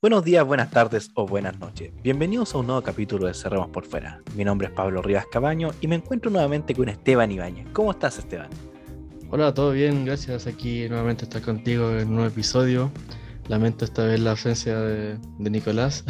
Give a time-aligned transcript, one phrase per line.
[0.00, 1.90] Buenos días, buenas tardes o buenas noches.
[2.04, 4.22] Bienvenidos a un nuevo capítulo de Cerremos por Fuera.
[4.36, 7.66] Mi nombre es Pablo Rivas Cabaño y me encuentro nuevamente con Esteban Ibáñez.
[7.72, 8.48] ¿Cómo estás, Esteban?
[9.32, 10.46] Hola, todo bien, gracias.
[10.46, 12.92] Aquí nuevamente estar contigo en un nuevo episodio.
[13.48, 16.04] Lamento esta vez la ausencia de, Nicolás.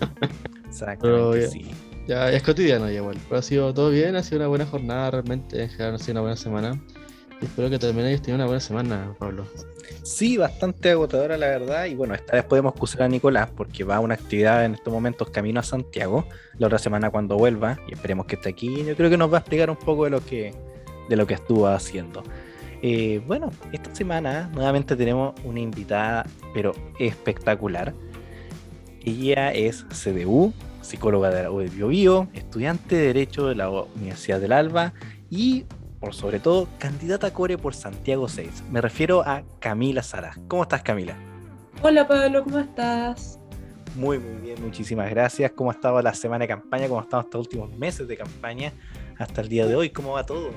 [0.66, 1.70] Exactamente, sí.
[2.06, 3.18] Ya, es cotidiano ya igual.
[3.28, 5.62] Pero ha sido todo bien, ha sido una buena jornada realmente.
[5.64, 6.82] En general ha sido una buena semana.
[7.40, 9.44] Espero que también hayas una buena semana, Pablo.
[10.02, 11.84] Sí, bastante agotadora la verdad.
[11.86, 14.92] Y bueno, esta vez podemos acusar a Nicolás porque va a una actividad en estos
[14.92, 16.26] momentos camino a Santiago.
[16.58, 19.36] La otra semana cuando vuelva, y esperemos que esté aquí, yo creo que nos va
[19.36, 20.52] a explicar un poco de lo que,
[21.08, 22.24] de lo que estuvo haciendo.
[22.82, 27.94] Eh, bueno, esta semana nuevamente tenemos una invitada, pero espectacular.
[29.04, 34.40] Ella es CDU, psicóloga de la U de Bio, estudiante de Derecho de la Universidad
[34.40, 34.92] del Alba
[35.30, 35.64] y
[35.98, 38.64] por sobre todo, candidata a core por Santiago 6.
[38.70, 40.34] Me refiero a Camila Sara.
[40.46, 41.16] ¿Cómo estás, Camila?
[41.82, 43.38] Hola, Pablo, ¿cómo estás?
[43.96, 45.50] Muy, muy bien, muchísimas gracias.
[45.52, 46.88] ¿Cómo ha estado la semana de campaña?
[46.88, 48.72] ¿Cómo ha estado estos últimos meses de campaña
[49.18, 49.90] hasta el día de hoy?
[49.90, 50.50] ¿Cómo va todo?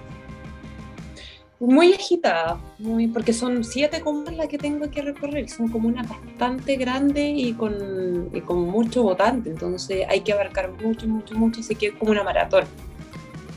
[1.60, 6.76] Muy agitada, muy, porque son siete comunas las que tengo que recorrer, son comunas bastante
[6.76, 11.76] grandes y con, y con mucho votante, entonces hay que abarcar mucho, mucho, mucho, así
[11.76, 12.64] que es como una maratón.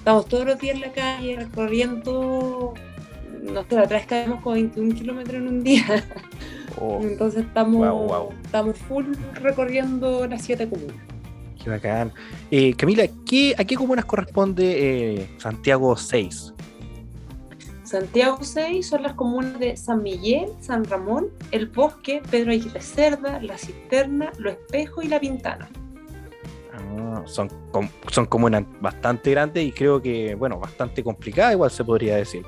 [0.05, 2.75] Estamos todos los días en la calle recorriendo,
[3.41, 6.05] no otra vez caemos con 21 kilómetros en un día.
[6.79, 7.01] Oh.
[7.01, 10.97] Entonces estamos, estamos full recorriendo las siete comunas.
[11.63, 12.13] Qué bacán.
[12.51, 16.53] Eh, Camila, ¿qué, ¿a qué comunas corresponde eh, Santiago 6?
[17.85, 23.41] Santiago 6 son las comunas de San Miguel, San Ramón, El Bosque, Pedro Aguirre Cerda,
[23.41, 25.71] La Cisterna, Lo Espejo y La Pintana.
[26.77, 27.49] Ah, son,
[28.11, 32.45] son comunas bastante grandes y creo que, bueno, bastante complicadas, igual se podría decir.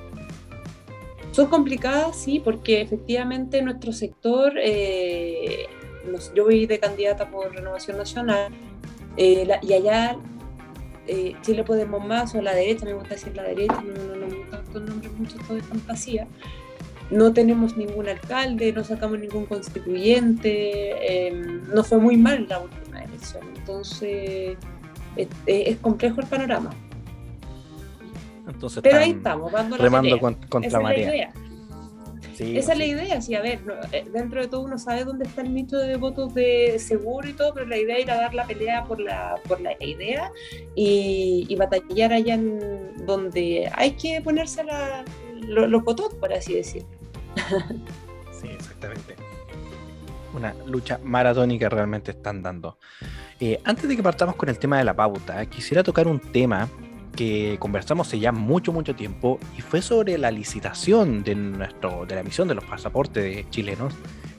[1.31, 5.67] Son complicadas, sí, porque efectivamente nuestro sector, eh,
[6.35, 8.53] yo voy de candidata por Renovación Nacional,
[9.17, 10.17] eh, y allá
[11.07, 14.37] eh, Chile Podemos Más o la derecha, me gusta decir la derecha, no, no, me
[14.37, 16.27] gustan estos nombres mucho, todo de fantasía.
[17.11, 22.86] No tenemos ningún alcalde, no sacamos ningún constituyente, em, no fue muy mal la última
[23.57, 24.57] entonces
[25.17, 26.71] es, complejo el panorama.
[28.47, 30.19] Entonces Pero ahí estamos, dando remando
[30.49, 31.33] contra María.
[32.39, 33.61] Esa es la idea, sí, a ver,
[33.93, 37.33] eh, dentro de todo uno sabe dónde está el nicho de votos de seguro y
[37.33, 40.31] todo, pero la idea era dar la pelea por la, por la idea
[40.75, 44.63] y, batallar allá en donde hay que ponerse
[45.49, 46.89] los votos, por así decirlo.
[48.39, 49.17] Sí, exactamente.
[50.37, 52.79] Una lucha maratónica realmente están dando.
[53.41, 56.69] Eh, antes de que partamos con el tema de la pauta, quisiera tocar un tema
[57.17, 62.21] que conversamos ya mucho, mucho tiempo y fue sobre la licitación de, nuestro, de la
[62.21, 63.95] emisión de los pasaportes chilenos,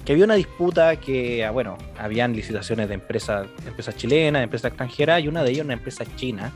[0.05, 5.23] que había una disputa que, ah, bueno, habían licitaciones de empresas, empresas chilenas, empresas extranjeras
[5.23, 6.53] y una de ellas una empresa china.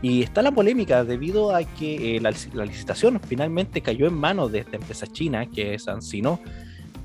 [0.00, 2.32] Y está la polémica debido a que eh, la,
[2.64, 6.40] licitación finalmente cayó en manos de esta empresa china, que es Ancino,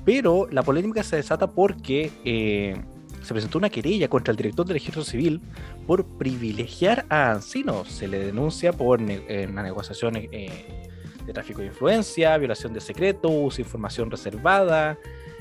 [0.08, 2.80] pero la polémica se desata porque eh,
[3.20, 5.42] se presentó una querella contra el director del registro civil
[5.86, 7.84] por privilegiar a Ancino.
[7.84, 10.88] Se le denuncia por una negociación eh,
[11.26, 14.96] de tráfico de influencia, violación de secretos, información reservada,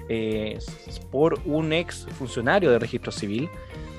[0.10, 0.60] eh,
[1.12, 3.48] por un ex funcionario del registro civil,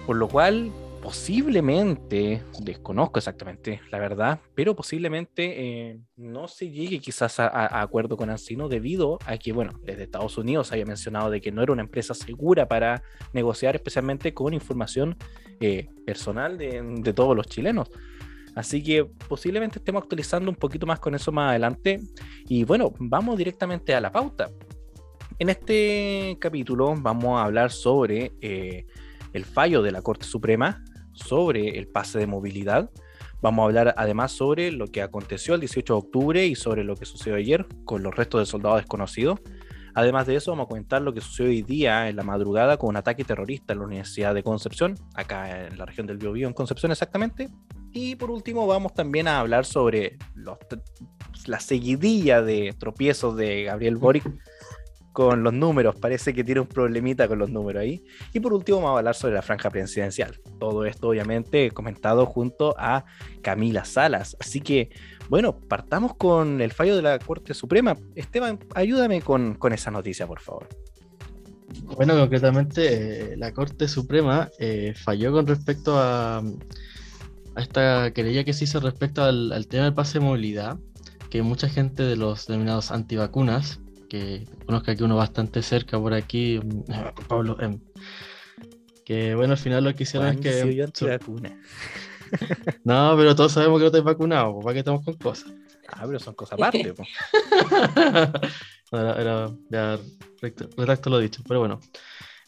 [0.07, 0.71] por lo cual
[1.03, 8.31] posiblemente, desconozco exactamente la verdad, pero posiblemente eh, no se llegue quizás a, acuerdo con
[8.31, 11.83] Ancino debido a que, bueno, desde Estados Unidos había mencionado de que no era una
[11.83, 15.17] empresa segura para negociar, especialmente con información
[15.61, 17.91] eh, personal de, de todos los chilenos.
[18.55, 22.01] Así que posiblemente estemos actualizando un poquito más con eso más adelante.
[22.49, 24.51] Y bueno, vamos directamente a la pauta.
[25.39, 28.85] En este capítulo vamos a hablar sobre eh,
[29.33, 30.83] el fallo de la Corte Suprema
[31.19, 32.91] sobre el pase de movilidad.
[33.41, 36.97] Vamos a hablar además sobre lo que aconteció el 18 de octubre y sobre lo
[36.97, 39.41] que sucedió ayer con los restos de soldados desconocidos.
[39.95, 42.91] Además de eso, vamos a comentar lo que sucedió hoy día en la madrugada con
[42.91, 46.55] un ataque terrorista en la Universidad de Concepción, acá en la región del Biobío, en
[46.55, 47.49] Concepción exactamente.
[47.93, 50.19] Y por último, vamos también a hablar sobre
[51.47, 54.25] la seguidilla de tropiezos de Gabriel Boric
[55.19, 55.97] con los números.
[55.97, 58.05] Parece que tiene un problemita con los números ahí.
[58.33, 60.39] Y por último, vamos a hablar sobre la franja presidencial.
[60.61, 63.05] Todo esto, obviamente, comentado junto a
[63.43, 64.37] Camila Salas.
[64.39, 64.91] Así que,
[65.29, 67.97] bueno, partamos con el fallo de la Corte Suprema.
[68.15, 70.69] Esteban, ayúdame con, esa noticia, por favor.
[71.97, 78.53] Bueno, concretamente, eh, la Corte Suprema eh, falló con respecto a, a esta querella que
[78.53, 80.79] se hizo respecto al, al tema del pase de movilidad,
[81.29, 86.59] que mucha gente de los denominados antivacunas que conozca que uno bastante cerca por aquí,
[86.63, 86.83] mm,
[87.29, 87.79] Pablo, em,
[89.05, 90.75] Que bueno, al final lo que hicieron es que.
[90.75, 91.07] yo su-.
[92.85, 95.53] No, pero todos sabemos que no estás vacunado, pues, ¿para qué estamos con cosas?
[95.89, 96.95] Ah, pero son cosas aparte.
[98.91, 99.99] No, era, era- ya
[100.41, 101.79] retracto lo dicho, pero bueno.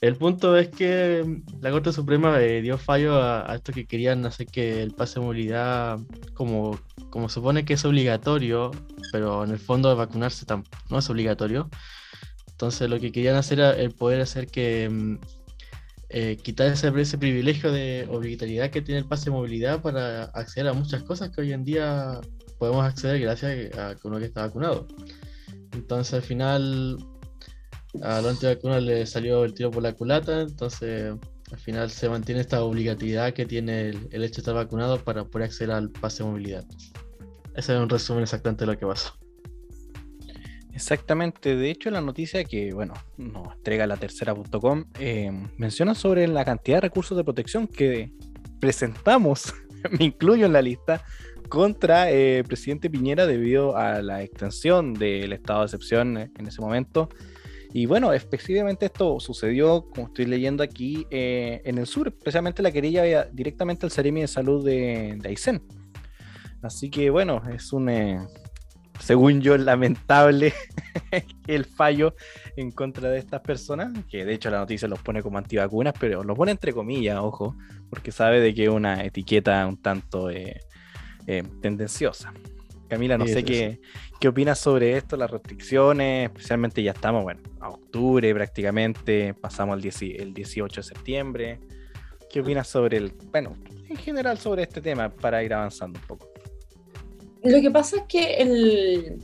[0.00, 4.24] El punto es que mm, la Corte Suprema dio fallo a, a esto que querían
[4.24, 5.98] hacer que el pase de movilidad,
[6.34, 6.78] como,
[7.10, 8.70] como supone que es obligatorio,
[9.12, 10.46] pero en el fondo vacunarse
[10.88, 11.68] no es obligatorio.
[12.50, 15.18] Entonces lo que querían hacer era el poder hacer que mm,
[16.10, 20.68] eh, quitar ese, ese privilegio de obligatoriedad que tiene el pase de movilidad para acceder
[20.68, 22.20] a muchas cosas que hoy en día
[22.58, 24.88] podemos acceder gracias a uno que está vacunado.
[25.72, 26.98] Entonces al final
[28.02, 31.14] a los antivacunas le salió el tiro por la culata, entonces
[31.50, 35.24] al final se mantiene esta obligatoriedad que tiene el, el hecho de estar vacunado para
[35.24, 36.64] poder acceder al pase de movilidad.
[37.56, 39.20] Ese es un resumen exactamente de lo que pasó.
[40.72, 46.44] Exactamente, de hecho la noticia que, bueno, nos entrega la tercera.com eh, menciona sobre la
[46.44, 48.12] cantidad de recursos de protección que
[48.60, 49.52] presentamos,
[49.98, 51.04] me incluyo en la lista,
[51.50, 56.60] contra eh, el presidente Piñera debido a la extensión del estado de excepción en ese
[56.62, 57.08] momento.
[57.72, 62.72] Y bueno, específicamente esto sucedió, como estoy leyendo aquí, eh, en el sur, especialmente la
[62.72, 65.62] querella directamente al Seremi de Salud de, de Aysén.
[66.62, 68.18] Así que bueno, es un, eh,
[68.98, 70.52] según yo, lamentable
[71.46, 72.14] el fallo
[72.56, 76.22] en contra de estas personas, que de hecho la noticia los pone como antivacunas, pero
[76.24, 77.56] los pone entre comillas, ojo,
[77.88, 80.60] porque sabe de que es una etiqueta un tanto eh,
[81.62, 82.32] tendenciosa.
[82.90, 83.80] Camila, no Sí, sé sí, qué,
[84.20, 89.80] qué opinas sobre esto, las restricciones, especialmente ya estamos, bueno, a octubre prácticamente, pasamos al
[89.80, 91.60] 10 el 18 de septiembre.
[92.28, 93.56] ¿Qué opinas sobre el, bueno,
[93.88, 96.28] en general sobre este tema para ir avanzando un poco?
[97.42, 99.18] Lo que pasa es que el,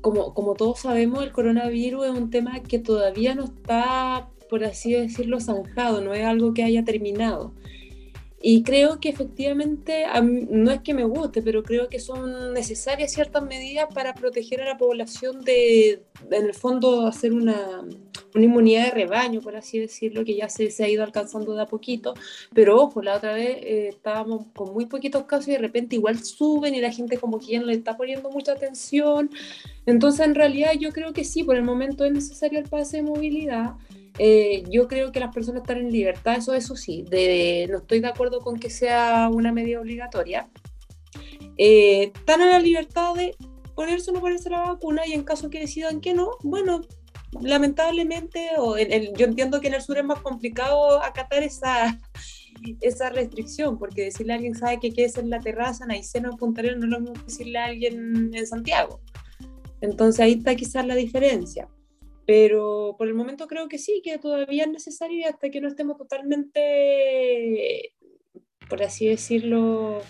[0.00, 4.92] como, como todos sabemos, el coronavirus es un tema que todavía no está, por así
[4.94, 7.54] decirlo, zanjado, no es algo que haya terminado.
[8.42, 13.44] Y creo que efectivamente, no es que me guste, pero creo que son necesarias ciertas
[13.44, 17.82] medidas para proteger a la población de, en el fondo, hacer una,
[18.34, 21.60] una inmunidad de rebaño, por así decirlo, que ya se, se ha ido alcanzando de
[21.60, 22.14] a poquito.
[22.54, 26.22] Pero ojo, la otra vez eh, estábamos con muy poquitos casos y de repente igual
[26.24, 29.30] suben y la gente como que ya no le está poniendo mucha atención.
[29.84, 33.02] Entonces, en realidad, yo creo que sí, por el momento es necesario el pase de
[33.02, 33.74] movilidad.
[34.18, 37.04] Eh, yo creo que las personas están en libertad, eso, eso sí.
[37.08, 40.48] De, no estoy de acuerdo con que sea una medida obligatoria.
[41.56, 43.36] Eh, están en la libertad de
[43.74, 46.82] ponerse o no ponerse la vacuna y en caso que decidan que no, bueno,
[47.40, 52.00] lamentablemente, o en yo entiendo que en el sur es más complicado acatar esa,
[52.80, 56.30] esa restricción, porque decirle a alguien sabe que quede en la terraza, en Aysén o
[56.30, 59.00] en Punta Arenas, no es lo mismo que decirle a alguien en Santiago.
[59.80, 61.68] Entonces ahí está quizás la diferencia.
[62.30, 65.66] Pero por el momento creo que sí, que todavía es necesario y hasta que no
[65.66, 67.92] estemos totalmente,
[68.68, 70.00] por así decirlo,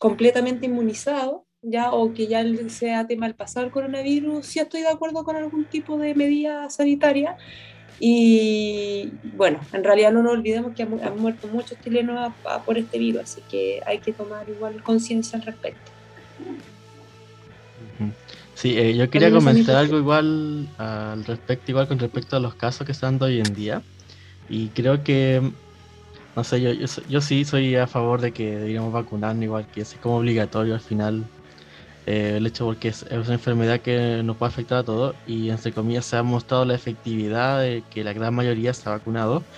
[0.00, 4.88] completamente inmunizados, ya, o que ya sea tema del pasado el coronavirus, sí estoy de
[4.88, 7.36] acuerdo con algún tipo de medida sanitaria.
[8.00, 12.64] Y bueno, en realidad no nos olvidemos que han, mu- han muerto muchos chilenos a-
[12.64, 15.92] por este virus, así que hay que tomar igual conciencia al respecto.
[18.00, 18.10] Ujú.
[18.56, 22.86] Sí, eh, yo quería comentar algo igual al respecto, igual con respecto a los casos
[22.86, 23.84] que están dando hoy en día.
[24.48, 25.54] Y creo que,
[26.36, 29.82] no sé, yo, yo, yo sí soy a favor de que deberíamos vacunarnos igual, que
[29.82, 31.30] es como obligatorio al final.
[32.06, 35.50] eh, el hecho porque es, es una enfermedad que nos puede afectar a todos y
[35.50, 39.48] entre comillas se ha mostrado la efectividad de que la gran mayoría se ha vacunado.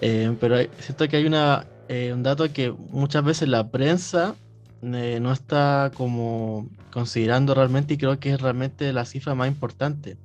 [0.00, 4.38] Eh, pero siento que hay una, eh, un dato que muchas veces la prensa
[4.82, 10.16] eh, no está como considerando realmente y creo que es realmente la cifra más importante,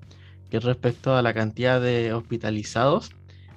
[0.49, 3.11] que es respecto a la cantidad de hospitalizados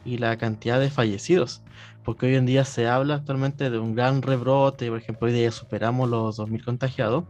[0.05, 1.63] y la cantidad de fallecidos.
[2.05, 5.51] Porque hoy en día se habla actualmente de un gran rebrote, por ejemplo, hoy día
[5.51, 7.25] superamos los 2.000 contagiados,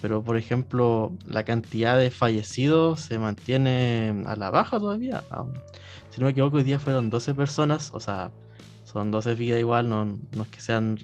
[0.00, 5.22] pero por ejemplo, la cantidad de fallecidos se mantiene a la baja todavía.
[6.10, 8.30] Si no me equivoco, hoy día fueron 12 personas, o sea,
[8.84, 10.98] son 12 vidas igual, no, no es que sean,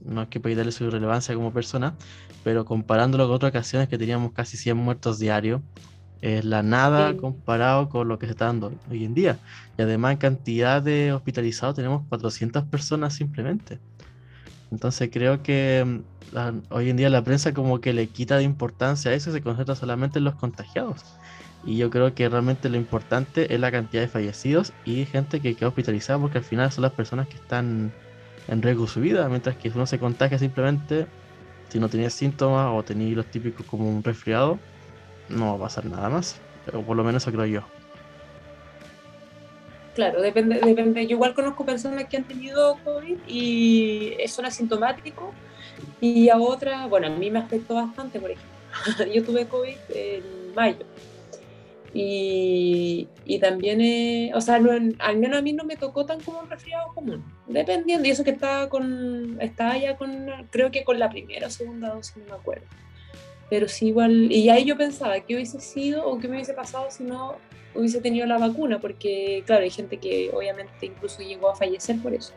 [0.00, 1.96] no es que darle su relevancia como persona,
[2.42, 5.62] pero comparándolo con otras ocasiones que teníamos casi 100 muertos diarios,
[6.20, 7.16] es la nada Sí.
[7.16, 9.40] comparado con lo que se está dando hoy en día.
[9.76, 13.80] Y además en cantidad de hospitalizados tenemos 400 personas simplemente.
[14.70, 16.04] Entonces creo que mm,
[16.34, 19.32] la- hoy en día la prensa como que le quita de importancia a eso y
[19.34, 21.08] se concentra solamente en los contagiados.
[21.62, 25.56] Y yo creo que realmente lo importante es la cantidad de fallecidos y gente que
[25.56, 27.94] queda hospitalizada porque al final son las personas que están
[28.50, 31.06] en riesgo su vida, mientras que uno se contagia simplemente,
[31.68, 34.58] si no tenía síntomas o tenía los típicos como un resfriado,
[35.28, 36.36] no va a pasar nada más.
[36.74, 37.62] O por lo menos eso creo yo.
[39.94, 41.06] claro, depende, depende.
[41.06, 45.30] Yo igual conozco personas que han tenido COVID y son asintomáticos
[46.00, 49.06] y a otras, bueno, a mí me afectó bastante, por ejemplo.
[49.14, 50.84] Yo tuve COVID en mayo
[51.92, 56.40] y, y también, eh, o sea, al menos a mí no me tocó tan como
[56.40, 60.98] un resfriado común, dependiendo, y eso que estaba con, estaba ya con, creo que con
[60.98, 62.66] la primera o segunda dosis, no me acuerdo.
[63.48, 66.86] Pero sí, igual, y ahí yo pensaba, ¿qué hubiese sido o qué me hubiese pasado
[66.90, 67.34] si no
[67.74, 68.80] hubiese tenido la vacuna?
[68.80, 72.32] Porque, claro, hay gente que obviamente incluso llegó a fallecer por eso.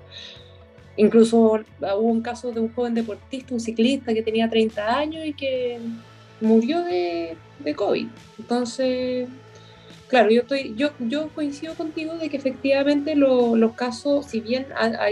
[0.98, 5.34] Incluso hubo un caso de un joven deportista, un ciclista que tenía 30 años y
[5.34, 5.78] que
[6.42, 8.08] murió de, de COVID.
[8.40, 9.28] Entonces,
[10.14, 15.10] claro, yo, estoy, yo, yo coincido contigo de que efectivamente los casos, si bien ha,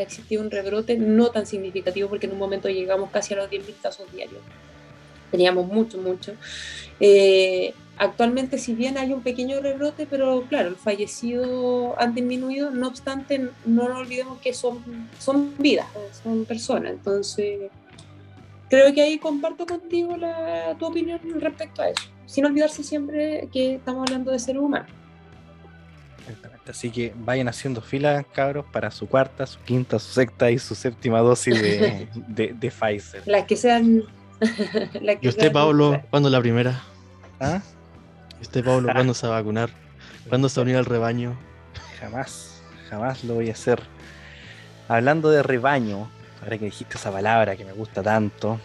[0.00, 3.74] existido un rebrote no tan significativo, porque en un momento llegamos casi a los 10.000
[3.80, 4.40] casos diarios,
[5.30, 6.34] teníamos mucho, mucho.
[6.98, 12.88] Eh, actualmente, si bien hay un pequeño rebrote, pero claro, los fallecidos han disminuido, no
[12.88, 14.82] obstante, no nos olvidemos que son,
[15.20, 15.86] son vidas,
[16.24, 17.70] son personas, entonces
[18.68, 23.76] creo que ahí comparto contigo la, tu opinión respecto a eso sin olvidarse siempre que
[23.76, 24.86] estamos hablando de ser humano.
[26.20, 26.70] Exactamente.
[26.70, 30.74] Así que vayan haciendo fila, cabros, para su cuarta, su quinta, su sexta y su
[30.74, 32.06] séptima dosis de,
[32.54, 33.22] de, Pfizer.
[33.26, 34.04] Las que sean.
[35.22, 36.82] ¿Y usted, Pablo, cuándo la primera?
[37.40, 37.62] ¿Ah?
[38.38, 39.70] ¿Y usted, Pablo, cuándo se va a vacunar?
[40.28, 41.34] ¿Cuándo se va a unir al rebaño?
[41.98, 43.80] Jamás, jamás lo voy a hacer.
[44.86, 46.10] Hablando de rebaño,
[46.42, 48.60] ahora que dijiste esa palabra que me gusta tanto,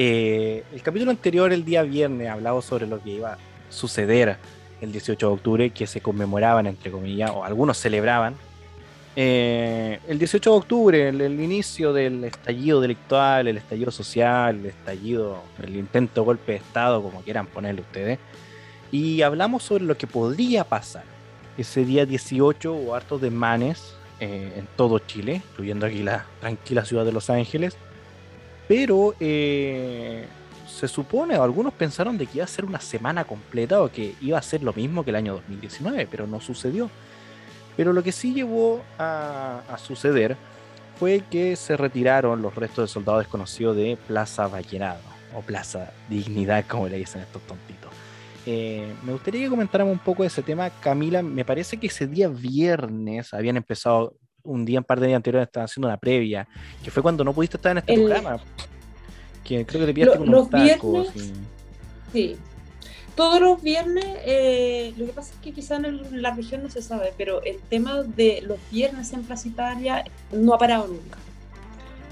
[0.00, 3.38] eh, el capítulo anterior, el día viernes, hablaba sobre lo que iba a
[3.68, 4.36] suceder
[4.80, 8.36] el 18 de octubre, que se conmemoraban, entre comillas, o algunos celebraban.
[9.16, 15.42] Eh, el 18 de octubre, el, inicio del estallido delictual, el estallido social, el estallido,
[15.60, 18.20] el intento de golpe de Estado, como quieran ponerle ustedes.
[18.92, 21.02] Y hablamos sobre lo que podría pasar
[21.56, 27.04] ese día 18 o hartos desmanes eh, en todo Chile, incluyendo aquí la tranquila ciudad
[27.04, 27.76] de Los Ángeles
[28.68, 30.26] pero eh,
[30.68, 34.14] se supone, o algunos pensaron de que iba a ser una semana completa o que
[34.20, 36.90] iba a ser lo mismo que el año 2019, pero no sucedió.
[37.76, 40.36] Pero lo que sí llevó a, suceder
[40.98, 45.00] fue que se retiraron los restos de soldados desconocidos de Plaza Vallenado,
[45.34, 47.90] o Plaza Dignidad, como le dicen estos tontitos.
[48.44, 50.70] Eh, me gustaría que comentáramos un poco de ese tema.
[50.80, 54.14] Camila, me parece que ese día viernes habían empezado
[54.44, 56.48] un día, un par de días anteriores, estaban haciendo una previa,
[56.82, 58.38] que fue cuando no pudiste estar en este programa.
[59.44, 61.08] Que creo que te pillaste con unos tacos.
[62.12, 62.36] Sí.
[63.14, 66.82] Todos los viernes, eh, lo que pasa es que quizá en la región no se
[66.82, 71.18] sabe, pero el tema de los viernes en Plaza Italia no ha parado nunca.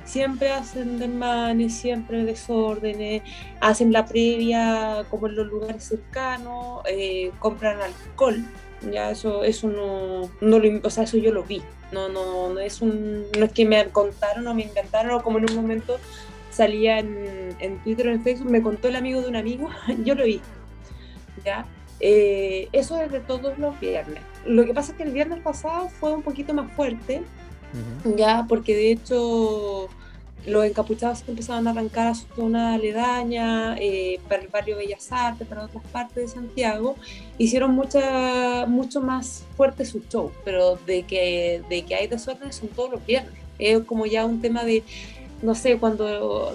[0.04, 3.22] Siempre hacen desmanes, siempre desórdenes,
[3.60, 8.44] hacen la previa como en los lugares cercanos, eh, compran alcohol,
[8.92, 11.62] ya eso, eso no, no lo, o sea, eso yo lo vi.
[11.92, 15.38] No, no, no es un, no es que me contaron o me inventaron o como
[15.38, 15.98] en un momento
[16.50, 19.68] salía en, en Twitter o en Facebook, me contó el amigo de un amigo,
[20.04, 20.40] yo lo vi.
[21.44, 21.66] ¿ya?
[22.00, 24.22] Eh, eso es de todos los viernes.
[24.44, 27.22] Lo que pasa es que el viernes pasado fue un poquito más fuerte,
[28.16, 29.88] ya, porque de hecho
[30.44, 35.46] los encapuchados empezaron a arrancar a su zona aledaña, eh, para el barrio Bellas Artes,
[35.46, 36.96] para otras partes de Santiago,
[37.38, 42.68] hicieron mucha, mucho más fuerte su show, pero de que, de que hay desorden son
[42.68, 43.32] todos los viernes.
[43.58, 44.84] Es como ya un tema de,
[45.42, 46.54] no sé, cuando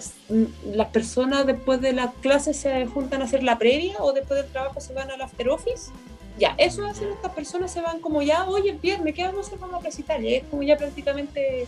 [0.74, 4.52] las personas después de las clases se juntan a hacer la previa o después del
[4.52, 5.92] trabajo se van al after office.
[6.38, 9.48] Ya, eso hace que estas personas se van como ya, oye, viernes, ¿qué vamos a
[9.48, 9.60] hacer?
[9.60, 10.22] Vamos a recitar.
[10.24, 11.68] Y es como ya prácticamente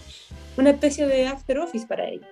[0.58, 2.28] una especie de after office para ellos.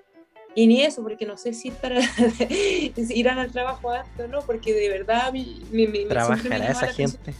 [0.53, 1.99] Y ni eso, porque no sé si, para,
[3.09, 7.33] irán al trabajo antes o no, porque de verdad me, me, me ¿Trabajará esa gente?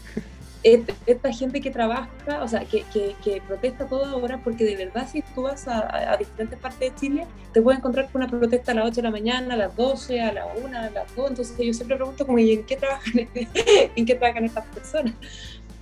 [0.63, 2.09] Esta, gente que trabaja,
[2.43, 6.59] o sea, que, protesta toda hora, porque de verdad si tú vas a, a, diferentes
[6.59, 9.55] partes de Chile, te puedes encontrar con una protesta a las 8 de la mañana,
[9.55, 12.51] a las 12, a las 1, a las 2, entonces yo siempre pregunto como, ¿y
[12.51, 15.15] en qué trabajan, en qué trabajan estas personas?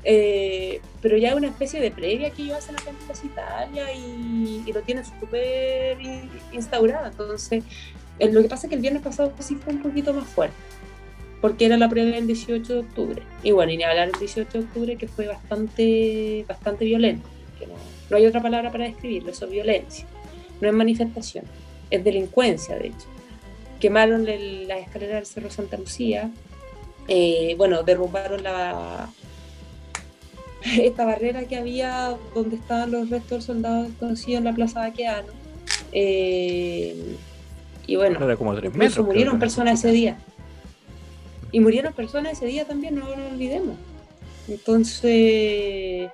[0.03, 4.63] Eh, pero ya una especie de previa que ellos hacen acá en Plaza Italia y,
[4.65, 5.98] y, lo tienen súper
[6.53, 7.07] instaurado.
[7.07, 7.63] Entonces,
[8.19, 10.55] eh, lo que pasa es que el viernes pasado sí fue un poquito más fuerte,
[11.41, 13.22] porque era la previa del 18 de octubre.
[13.43, 17.27] Y bueno, y ni hablar del 18 de octubre que fue bastante, bastante violento.
[17.62, 17.75] No,
[18.10, 20.05] no, hay otra palabra para describirlo, eso es violencia.
[20.62, 21.46] No es manifestación,
[21.89, 23.08] es delincuencia, de hecho.
[23.79, 26.29] Quemaron el, la escalera del Cerro Santa Lucía,
[27.08, 29.10] eh, bueno, derrumbaron la,
[30.77, 35.34] esta barrera que había donde estaban los restos del soldado desconocido en la Plaza Baqueano.
[35.91, 37.15] Eh,
[37.88, 38.19] y bueno,
[39.03, 40.17] murieron personas ese día.
[41.51, 43.75] Y murieron personas ese día también, no lo olvidemos.
[44.48, 46.10] Entonces,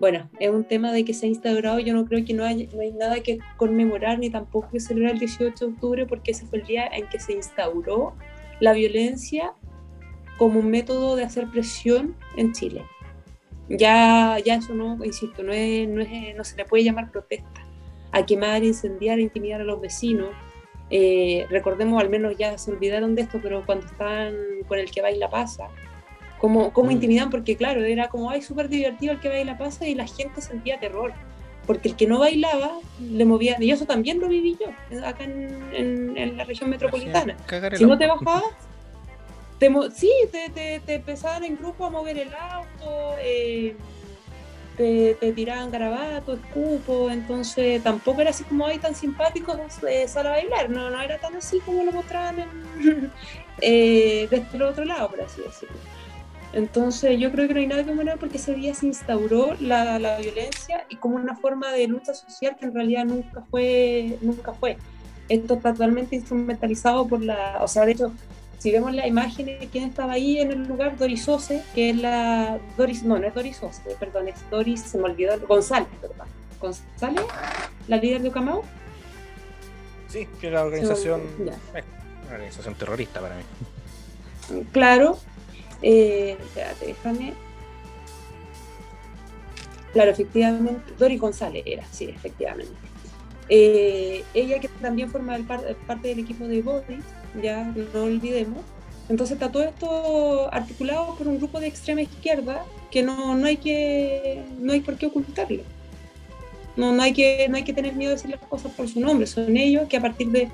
[0.00, 2.68] bueno, es un tema de que se ha instaurado, yo no creo que no, hay
[2.96, 6.66] nada que conmemorar ni tampoco que celebrar el 18 de octubre porque ese fue el
[6.66, 8.14] día en que se instauró
[8.60, 9.54] la violencia
[10.36, 12.84] como un método de hacer presión en Chile.
[13.68, 17.66] Ya, ya eso no, insisto, no, es, no, es, no se le puede llamar protesta.
[18.12, 20.30] A quemar, incendiar, intimidar a los vecinos.
[20.90, 24.34] Eh, recordemos, al menos ya se olvidaron de esto, pero cuando están
[24.66, 25.68] con el que baila pasa,
[26.38, 26.92] como, como mm.
[26.92, 30.40] intimidan, porque claro, era como, ay, súper divertido el que baila pasa y la gente
[30.40, 31.12] sentía terror,
[31.66, 34.68] porque el que no bailaba le movía, y eso también lo viví yo,
[35.04, 37.36] acá en, en, la región metropolitana.
[37.76, 38.44] Si no te bajabas,
[39.58, 43.76] te, sí, te, te, te, empezaban en grupo a mover el auto, eh,
[44.78, 49.54] te, tiraban garabatos, escupo, entonces tampoco era así como, ay, tan simpático
[49.86, 53.10] eh, solo bailar, no, no era tan así como lo mostraban en,
[53.60, 55.76] eh, desde el otro lado, por así decirlo.
[56.52, 59.98] Entonces yo creo que no hay nada que mejorar porque ese día se instauró la,
[59.98, 64.54] la, violencia y como una forma de lucha social que en realidad nunca fue, nunca
[64.54, 64.78] fue.
[65.28, 68.12] Esto está totalmente instrumentalizado por la, o sea, de hecho,
[68.58, 71.96] si vemos la imagen de quién estaba ahí en el lugar, Doris Ose, que es
[71.96, 76.26] la, Doris, no, no es Doris Ose, perdón, es Doris, se me olvidó, González, perdón.
[76.60, 77.24] González,
[77.86, 78.62] la líder de Ucamau.
[80.08, 81.52] Sí, que es la organización, una
[82.32, 83.42] organización terrorista para mí.
[84.72, 85.18] Claro,
[85.82, 87.34] eh, espérate, déjame.
[89.92, 92.72] Claro, efectivamente, Dori González era, sí, efectivamente.
[93.48, 95.38] Eh, ella que también forma
[95.86, 97.04] parte del equipo de Boris,
[97.42, 98.64] ya no olvidemos.
[99.08, 103.56] Entonces está todo esto articulado por un grupo de extrema izquierda que no, no, hay,
[103.56, 105.62] que, no hay por qué ocultarlo.
[106.76, 109.00] No, no, hay que, no hay que tener miedo de decir las cosas por su
[109.00, 109.26] nombre.
[109.26, 110.48] Son ellos que a partir de,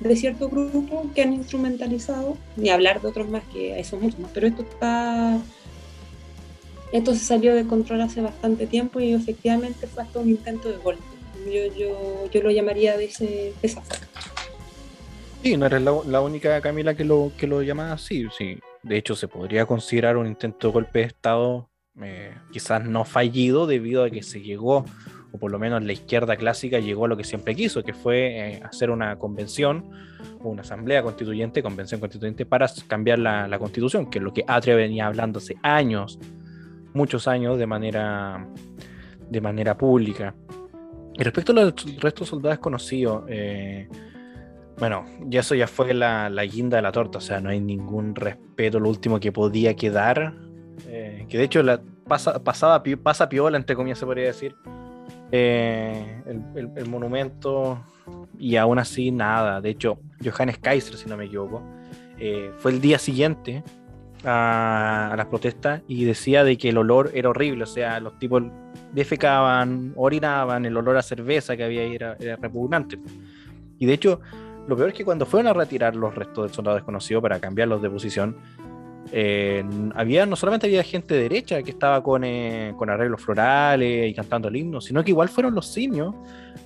[0.00, 4.18] de cierto grupo que han instrumentalizado, ni hablar de otros más, que hay son muchos
[4.20, 5.38] más, pero esto está...
[6.92, 10.78] Esto se salió de control hace bastante tiempo y efectivamente fue hasta un intento de
[10.78, 11.02] golpe.
[11.44, 14.35] Yo, yo, yo lo llamaría de, ese, esa forma.
[15.46, 18.26] Sí, no eres la, única Camila que lo, que lo llama así.
[18.36, 18.58] Sí.
[18.82, 21.68] De hecho, se podría considerar un intento de golpe de Estado
[22.02, 24.84] eh, quizás no fallido debido a que se llegó
[25.32, 28.26] o por lo menos la izquierda clásica llegó a lo que siempre quiso, que fue
[28.26, 29.90] eh, hacer una convención,
[30.40, 35.06] una asamblea constituyente, convención constituyente para cambiar la, constitución, que es lo que Atria venía
[35.06, 36.18] hablando hace años,
[36.92, 38.46] muchos años de manera,
[39.30, 40.34] de manera pública.
[41.14, 43.88] Y respecto a los restos soldados conocidos, eh,
[44.78, 47.60] bueno, ya eso ya fue la, la, guinda de la torta, o sea, no hay
[47.60, 50.34] ningún respeto, lo último que podía quedar,
[50.88, 54.54] eh, que de hecho la, pasa, pasaba, pasa piola, entre comillas se podría decir,
[55.32, 57.80] eh, el, monumento
[58.38, 59.60] y aún así nada.
[59.60, 61.62] De hecho, Johannes Kaiser, si no me equivoco,
[62.18, 63.64] eh, fue el día siguiente
[64.24, 68.42] a, las protestas y decía de que el olor era horrible, o sea, los tipos
[68.92, 72.98] defecaban, orinaban, el olor a cerveza que había era, era repugnante.
[73.78, 74.20] Y de hecho,
[74.66, 77.82] lo peor es que cuando fueron a retirar los restos del soldado desconocido para cambiarlos
[77.82, 78.36] de posición,
[79.12, 84.14] eh, había, no solamente había gente derecha que estaba con, eh, con, arreglos florales y
[84.14, 86.14] cantando el himno, sino que igual fueron los simios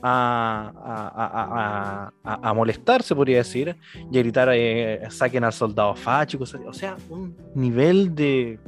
[0.03, 3.77] a, a, a, a molestarse, podría decir,
[4.11, 8.59] y a gritar, eh, saquen al soldado facho, o sea, un nivel de...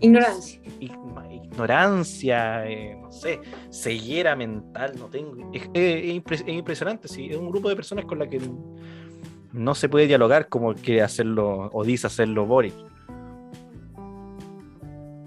[0.00, 0.60] Ignorancia.
[0.80, 2.64] Ignorancia,
[3.00, 5.50] no sé, ceguera mental, no tengo...
[5.52, 8.40] Es, es, es impresionante, sí, es un grupo de personas con la que
[9.52, 12.74] no se puede dialogar como quiere hacerlo o dice hacerlo Boric.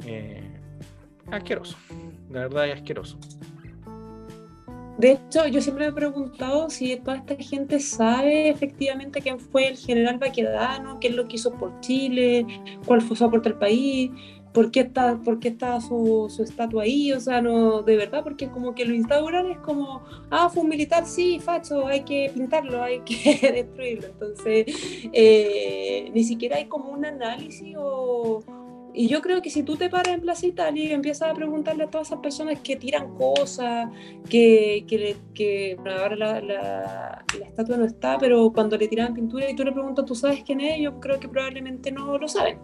[0.05, 0.49] Eh,
[1.31, 1.77] asqueroso,
[2.29, 3.17] la verdad es asqueroso.
[4.97, 9.69] De hecho, yo siempre me he preguntado si toda esta gente sabe efectivamente quién fue
[9.69, 12.45] el general Baquedano, qué es lo que hizo por Chile,
[12.85, 14.11] cuál fue su aporte al país,
[14.53, 17.11] ¿por qué está, por qué está su, estatua ahí?
[17.13, 20.69] O sea, no, de verdad, porque como que lo instauran es como, ah, fue un
[20.69, 23.15] militar, sí, facho, hay que pintarlo, hay que
[23.53, 24.07] destruirlo.
[24.07, 24.65] Entonces,
[25.13, 28.43] eh, ni siquiera hay como un análisis o...
[28.93, 31.85] Y yo creo que si tú te paras en Plaza Italia y empiezas a preguntarle
[31.85, 33.89] a todas esas personas que tiran cosas,
[34.29, 39.63] que, que, que ahora la, estatua no está, pero cuando le tiran pintura y tú
[39.63, 40.81] le preguntas, ¿tú sabes quién es?
[40.81, 42.57] Yo creo que probablemente no lo saben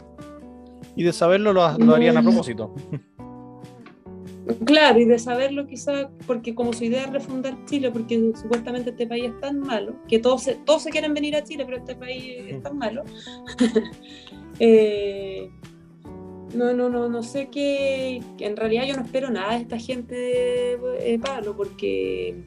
[0.97, 2.73] y de saberlo lo, lo harían a propósito.
[4.65, 9.05] Claro, y de saberlo quizá, porque como su idea es refundar Chile, porque supuestamente este
[9.05, 11.95] país es tan malo, que todos se, todos se quieren venir a Chile, pero este
[11.95, 13.03] país es tan malo.
[14.59, 15.49] eh,
[16.55, 20.15] no, no, no, no sé qué, en realidad yo no espero nada de esta gente
[20.15, 22.41] de, Pablo, porque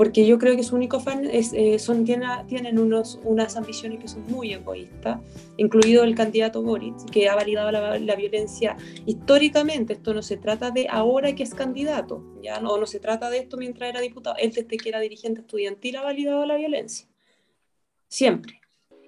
[0.00, 4.08] porque yo creo que su único fan es, eh, son, tienen unos, unas ambiciones que
[4.08, 5.20] son muy egoístas,
[5.58, 9.92] incluido el candidato Boric, que ha validado la, violencia históricamente.
[9.92, 13.40] Esto no se trata de ahora que es candidato, ya no, no se trata de
[13.40, 14.36] esto mientras era diputado.
[14.38, 17.06] Él desde que era dirigente estudiantil ha validado la violencia,
[18.08, 18.58] siempre.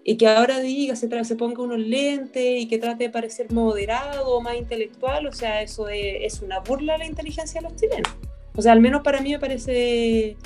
[0.05, 4.29] Y que ahora diga, se, se ponga unos lentes y que trate de parecer moderado
[4.29, 7.81] o más intelectual, o sea, eso es, es una burla a la inteligencia de los
[7.81, 8.13] chilenos.
[8.55, 10.37] O sea, al menos para mí me parece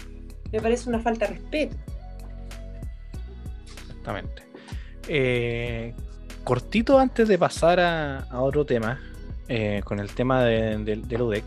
[0.52, 1.76] me parece una falta de respeto.
[4.06, 4.42] Exactamente.
[5.08, 5.94] Eh,
[6.44, 9.00] cortito antes de pasar a, otro tema,
[9.48, 11.44] eh, con el tema de, de, UDEC,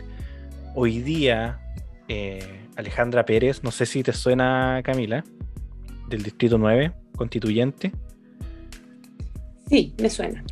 [0.75, 1.59] hoy día
[2.07, 5.23] eh, Alejandra Pérez, no sé si te suena Camila,
[6.09, 7.91] del Distrito 9, constituyente.
[9.69, 10.43] Sí, me suena.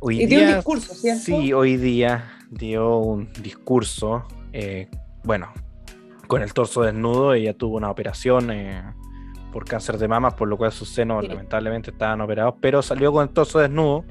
[0.00, 1.22] hoy y dio un discurso, ¿cierto?
[1.22, 4.26] Sí, hoy día dio un discurso,
[5.22, 5.52] bueno,
[6.30, 7.34] con el torso desnudo.
[7.34, 8.80] Ella tuvo una operación eh,
[9.52, 13.24] por cáncer de mamas, por lo cual sus senos lamentablemente estaban operados, pero salió con
[13.24, 14.04] el torso desnudo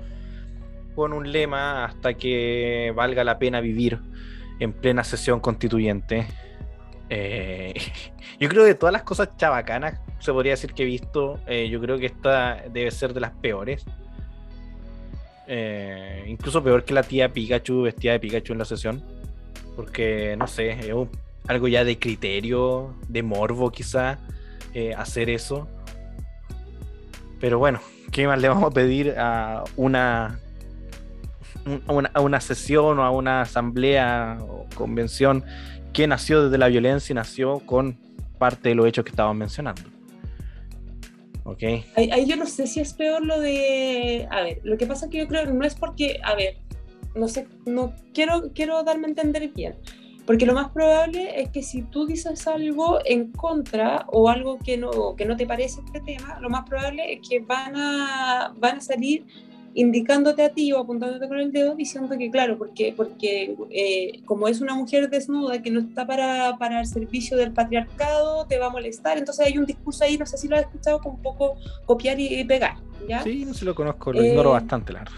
[0.95, 3.99] con un lema hasta que valga la pena vivir
[4.59, 6.27] en plena sesión constituyente.
[7.09, 7.73] Eh,
[8.39, 11.69] yo creo que de todas las cosas chabacanas se podría decir que he visto, eh,
[11.69, 13.85] yo creo que esta debe ser de las peores.
[16.27, 19.01] incluso peor que la tía Pikachu vestida de Pikachu en la sesión.
[19.77, 21.09] Porque, no sé, es un
[21.49, 24.19] algo ya de criterio, de morbo quizá,
[24.75, 25.67] eh, hacer eso.
[27.39, 27.79] Pero bueno,
[28.11, 30.39] ¿qué más le vamos a pedir a una,
[32.13, 35.43] a una sesión o a una asamblea o convención
[35.91, 37.97] que nació desde la violencia y nació con
[38.37, 39.81] parte de los hechos que estábamos mencionando?
[41.45, 41.63] ¿Ok?
[41.95, 44.27] Ahí, yo no sé si es peor lo de...
[44.29, 46.19] A ver, lo que pasa es que yo creo que no es porque...
[46.23, 46.57] A ver,
[47.15, 49.73] no sé, no quiero, quiero darme a entender bien
[50.29, 54.77] porque lo más probable es que si tú dices algo en contra o algo que
[54.77, 58.77] no, que no te parece este tema, lo más probable es que van a, van
[58.77, 59.25] a salir
[59.73, 64.47] indicándote a ti o apuntándote con el dedo diciendo que claro, porque, porque eh, como
[64.47, 68.67] es una mujer desnuda que no está para, para, el servicio del patriarcado, te va
[68.67, 69.17] a molestar.
[69.17, 71.55] Entonces hay un discurso ahí, no sé si lo has escuchado, con un poco
[71.87, 72.75] copiar y, pegar.
[73.07, 73.23] ¿ya?
[73.23, 75.11] Sí, no se lo conozco, lo ignoro eh, bastante, claro.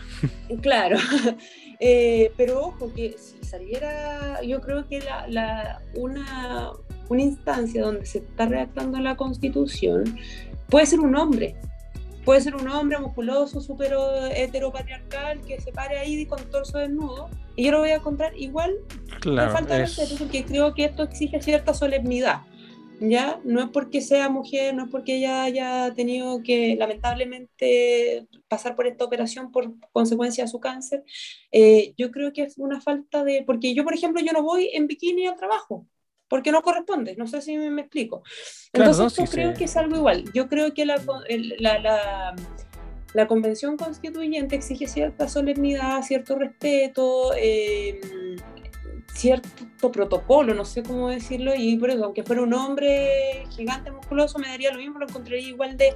[0.62, 0.98] Claro,
[1.84, 6.72] eh, pero ojo, que si saliera, yo creo que la, la, una,
[7.10, 10.16] una instancia donde se está redactando la constitución
[10.70, 11.56] puede ser un hombre,
[12.24, 13.96] puede ser un hombre musculoso, súper
[14.36, 18.76] heteropatriarcal, que se pare ahí con torso desnudo, y yo lo voy a encontrar igual,
[19.20, 22.42] claro, falta de respeto, porque creo que esto exige cierta solemnidad.
[23.04, 23.42] ¿Ya?
[23.44, 28.86] No es porque sea mujer, no es porque ella haya tenido que lamentablemente pasar por
[28.86, 31.04] esta operación por consecuencia de su cáncer.
[31.52, 34.70] Eh, yo creo que es una falta de, porque yo, por ejemplo, yo no voy
[34.74, 35.88] en bikini al trabajo,
[36.28, 38.22] porque no corresponde, no sé si me, explico.
[38.72, 40.26] Entonces yo creo que es algo igual.
[40.36, 41.02] Yo creo que la,
[41.58, 42.36] la,
[43.16, 48.38] la, convención constituyente exige cierta solemnidad, cierto respeto, em,
[49.14, 54.40] cierto protocolo, no sé cómo decirlo, y por eso, aunque fuera un hombre gigante, musculoso,
[54.40, 55.94] me daría lo mismo, lo encontraría igual de,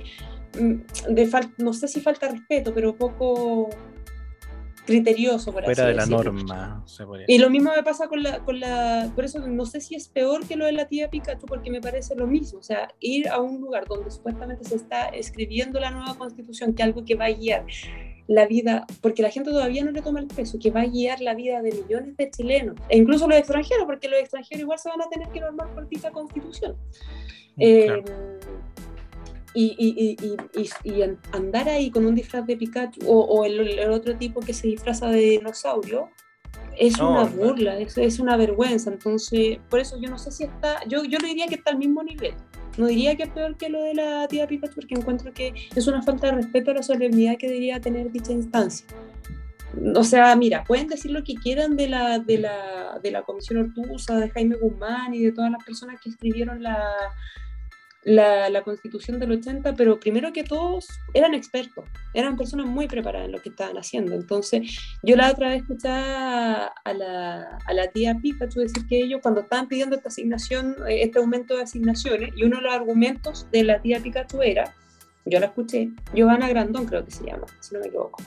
[0.59, 3.69] mm, de no sé si falta respeto, pero poco
[4.85, 6.85] criterioso, por Fuera de la norma.
[7.27, 10.07] y lo mismo me pasa con la, con la, por eso no sé si es
[10.07, 13.27] peor que lo de la tía Pikachu, porque me parece lo mismo, o sea, ir
[13.29, 17.25] a un lugar donde supuestamente se está escribiendo la nueva constitución, que algo que va
[17.25, 17.65] a guiar
[18.27, 21.21] la vida, porque la gente todavía no le toma el peso, que va a guiar
[21.21, 24.89] la vida de millones de chilenos, e incluso los extranjeros, porque los extranjeros igual se
[24.89, 26.75] van a tener que normar por dicha constitución.
[27.55, 28.03] Mm, eh,
[29.53, 34.53] y, y, y, andar ahí con un disfraz de Pikachu o, el, otro tipo que
[34.53, 36.09] se disfraza de dinosaurio
[36.77, 38.91] es una burla, es, es, una vergüenza.
[38.91, 41.77] Entonces, por eso yo no sé si está, yo, yo le diría que está al
[41.77, 42.33] mismo nivel.
[42.77, 45.87] No diría que es peor que lo de la tía Pikachu porque encuentro que es
[45.87, 48.85] una falta de respeto a la solemnidad que debería tener dicha instancia.
[49.95, 53.59] O sea, mira, pueden decir lo que quieran de la, de la, de la Comisión
[53.59, 56.81] Ortuza, de Jaime Guzmán y de todas las personas que escribieron la,
[58.05, 63.31] la, constitución del 80, pero primero que todos eran expertos, eran personas muy preparadas en
[63.31, 64.13] lo que estaban haciendo.
[64.13, 69.19] Entonces, yo la otra vez escuché a la, a la tía Pikachu decir que ellos
[69.21, 73.47] cuando estaban pidiendo esta asignación, eh, este aumento de asignaciones, y uno de los argumentos
[73.51, 74.73] de la tía Pikachu era,
[75.25, 78.21] yo la escuché, Giovanna Grandón creo que se llama, si no me equivoco.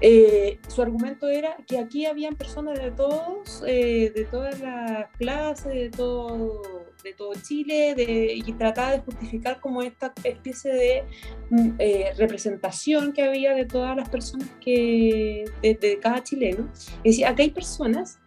[0.00, 5.72] Eh, su argumento era que aquí habían personas de todos, eh, de todas las clases,
[5.72, 6.60] de todo
[7.04, 11.04] de todo Chile de, y trataba de justificar como esta especie de
[11.50, 16.68] mm, eh, representación que había de todas las personas que, de, cada chileno.
[17.02, 18.18] Y decía, acá hay personas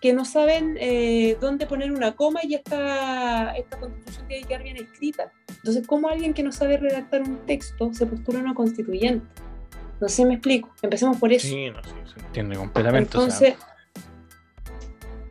[0.00, 4.62] que no saben eh, dónde poner una coma y esta, esta constitución tiene que quedar
[4.62, 5.30] bien escrita.
[5.48, 9.26] Entonces, ¿cómo alguien que no sabe redactar un texto se postula una constituyente?
[10.00, 10.74] No sé, me explico.
[10.82, 11.46] Empecemos por eso.
[11.46, 13.10] Sí, no, sí, se entiende completamente.
[13.16, 13.54] Entonces,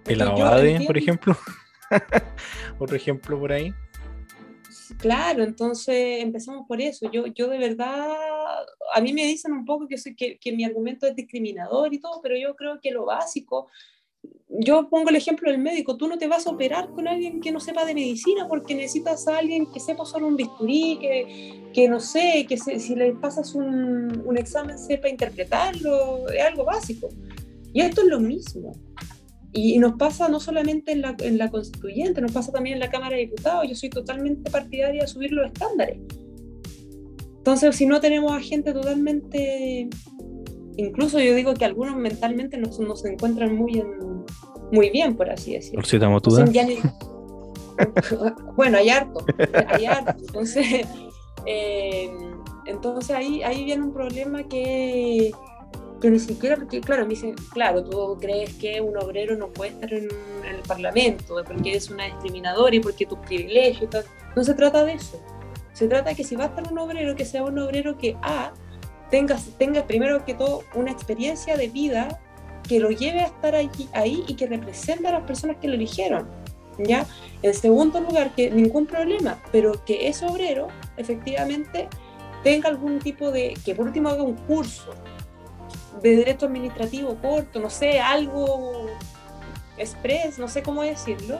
[0.05, 1.37] el yo abogado, entiendo- por ejemplo.
[2.79, 3.73] Otro ejemplo por ahí.
[4.99, 7.09] Claro, entonces empezamos por eso.
[7.11, 8.11] Yo, yo de verdad,
[8.93, 11.99] a mí me dicen un poco que, soy, que, que mi argumento es discriminador y
[11.99, 13.67] todo, pero yo creo que lo básico,
[14.49, 17.51] yo pongo el ejemplo del médico, tú no te vas a operar con alguien que
[17.51, 21.87] no sepa de medicina porque necesitas a alguien que sepa usar un bisturí, que, que
[21.89, 27.09] no sé, que se- si le pasas un, un examen sepa interpretarlo, es algo básico.
[27.73, 28.73] Y esto es lo mismo.
[29.53, 32.79] Y, y nos pasa no solamente en la, en la constituyente, nos pasa también en
[32.79, 33.67] la Cámara de Diputados.
[33.69, 35.99] Yo soy totalmente partidaria de subir los estándares.
[37.37, 39.89] Entonces, si no tenemos a gente totalmente...
[40.77, 44.25] Incluso yo digo que algunos mentalmente no, se- no se encuentran muy, en-
[44.71, 45.81] muy bien, por así decirlo.
[46.65, 46.79] Ni-
[48.55, 49.23] bueno, hay harto,
[49.67, 50.13] hay harto.
[50.19, 50.65] Entonces,
[51.45, 52.09] eh,
[52.65, 55.31] entonces ahí, ahí viene un problema que,
[56.03, 59.71] que ni siquiera, porque claro, me dicen, claro, tú crees que un obrero no puede
[59.71, 60.09] estar en,
[60.45, 64.03] en el Parlamento, porque eres una discriminadora y porque tus privilegios y tal.
[64.35, 65.23] No se trata de eso.
[65.71, 68.17] Se trata de que si va a estar un obrero, que sea un obrero que
[68.21, 68.51] A,
[69.09, 72.19] tenga, tenga primero que todo una experiencia de vida
[72.67, 75.75] que lo lleve a estar ahí, ahí y que represente a las personas que lo
[75.75, 76.27] eligieron.
[76.79, 77.05] ¿ya?
[77.43, 81.87] En segundo lugar, que ningún problema, pero que ese obrero efectivamente
[82.43, 84.93] tenga algún tipo de, que por último haga un curso
[86.01, 88.87] de derecho administrativo corto, no sé, algo
[89.77, 91.39] express, no sé cómo decirlo.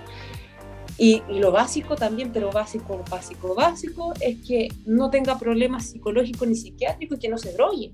[0.98, 6.48] Y, y lo básico también, pero básico, básico, básico, es que no tenga problemas psicológicos
[6.48, 7.94] ni psiquiátricos y que no se drogue.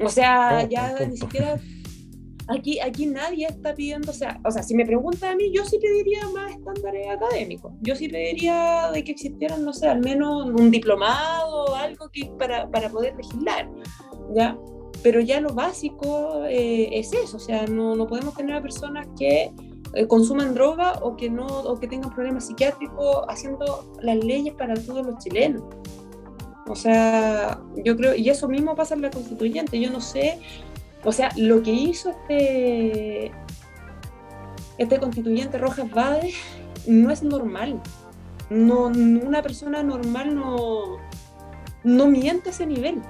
[0.00, 1.26] O sea, Oh, ya buen ni punto.
[1.26, 1.60] siquiera
[2.48, 5.64] aquí, aquí nadie está pidiendo, o sea, o sea, si me preguntan a mí, yo
[5.66, 7.72] sí pediría más estándares académicos.
[7.82, 12.30] Yo sí pediría de que existieran, no sé, al menos un diplomado o algo que,
[12.38, 13.68] para, para poder legislar,
[14.34, 14.56] ¿ya?
[15.02, 19.06] Pero ya lo básico eh, es eso, o sea, no, no podemos tener a personas
[19.18, 19.52] que
[19.94, 24.74] eh, consuman droga o que, no, o que tengan problemas psiquiátricos haciendo las leyes para
[24.74, 25.62] todos los chilenos.
[26.66, 30.38] O sea, yo creo, y eso mismo pasa en la constituyente, yo no sé,
[31.04, 33.32] o sea, lo que hizo este,
[34.76, 36.32] este constituyente Rojas Vade
[36.86, 37.80] no es normal.
[38.50, 40.96] No, una persona normal no,
[41.84, 43.00] no miente a ese nivel.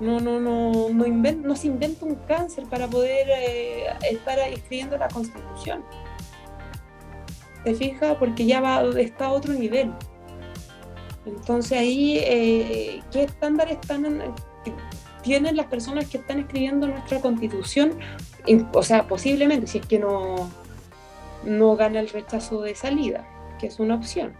[0.00, 4.96] No, no, no, no, inven- no se inventa un cáncer para poder eh, estar escribiendo
[4.98, 5.84] la constitución.
[7.64, 8.16] ¿Te fijas?
[8.16, 9.92] Porque ya va, está a otro nivel.
[11.24, 14.22] Entonces ahí, eh, ¿qué estándares están en-
[15.22, 17.96] tienen las personas que están escribiendo nuestra constitución?
[18.72, 20.50] O sea, posiblemente, si es que no,
[21.44, 23.24] no gana el rechazo de salida,
[23.60, 24.32] que es una opción.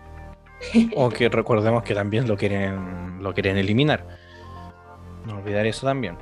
[0.96, 4.06] O que recordemos que también lo quieren, lo quieren eliminar.
[5.26, 6.16] No olvidar eso también.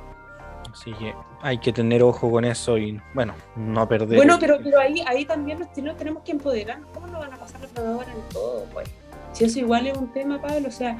[0.71, 4.15] Así que hay que tener ojo con eso y, bueno, no perder.
[4.15, 6.79] Bueno, pero, pero ahí, ahí también los chilenos tenemos que empoderar.
[6.93, 8.65] ¿Cómo no van a pasar la probadora en todo?
[8.71, 8.89] Pues?
[9.33, 10.97] Si eso igual es un tema, Pablo, o sea,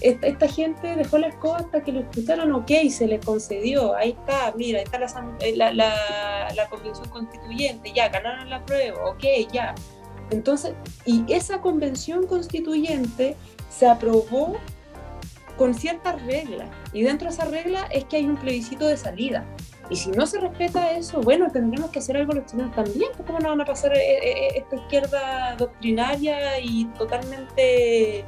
[0.00, 4.10] esta, esta gente dejó la escoba hasta que lo escucharon, ok, se les concedió, ahí
[4.10, 9.04] está, mira, ahí está la, eh, la, la, la convención constituyente, ya, ganaron la prueba,
[9.06, 9.74] ok, ya.
[10.30, 10.74] Entonces,
[11.04, 13.36] y esa convención constituyente
[13.70, 14.56] se aprobó
[15.58, 19.44] con ciertas reglas, y dentro de esa regla es que hay un plebiscito de salida.
[19.90, 23.26] Y si no se respeta eso, bueno, tendremos que hacer algo los chilenos también, pues
[23.26, 28.24] cómo nos van a pasar eh, eh, esta izquierda doctrinaria y totalmente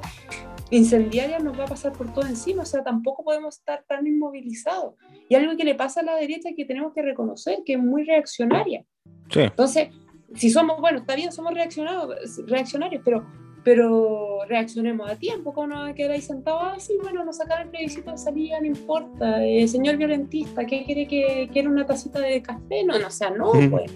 [0.71, 4.95] incendiaria nos va a pasar por todo encima, o sea, tampoco podemos estar tan inmovilizados.
[5.29, 8.05] Y algo que le pasa a la derecha que tenemos que reconocer, que es muy
[8.05, 8.85] reaccionaria.
[9.31, 9.89] Sí, Entonces,
[10.35, 12.17] si somos, bueno, está bien, somos reaccionados,
[12.47, 13.27] reaccionarios, pero,
[13.63, 18.11] pero reaccionemos a tiempo, como no quedar ahí sentado, ah, bueno, nos sacaron el plebiscito
[18.11, 22.85] de salida, no importa, eh, señor violentista, ¿qué quiere que quiere una tacita de café?
[22.85, 23.93] No, no, o sea, no, pues.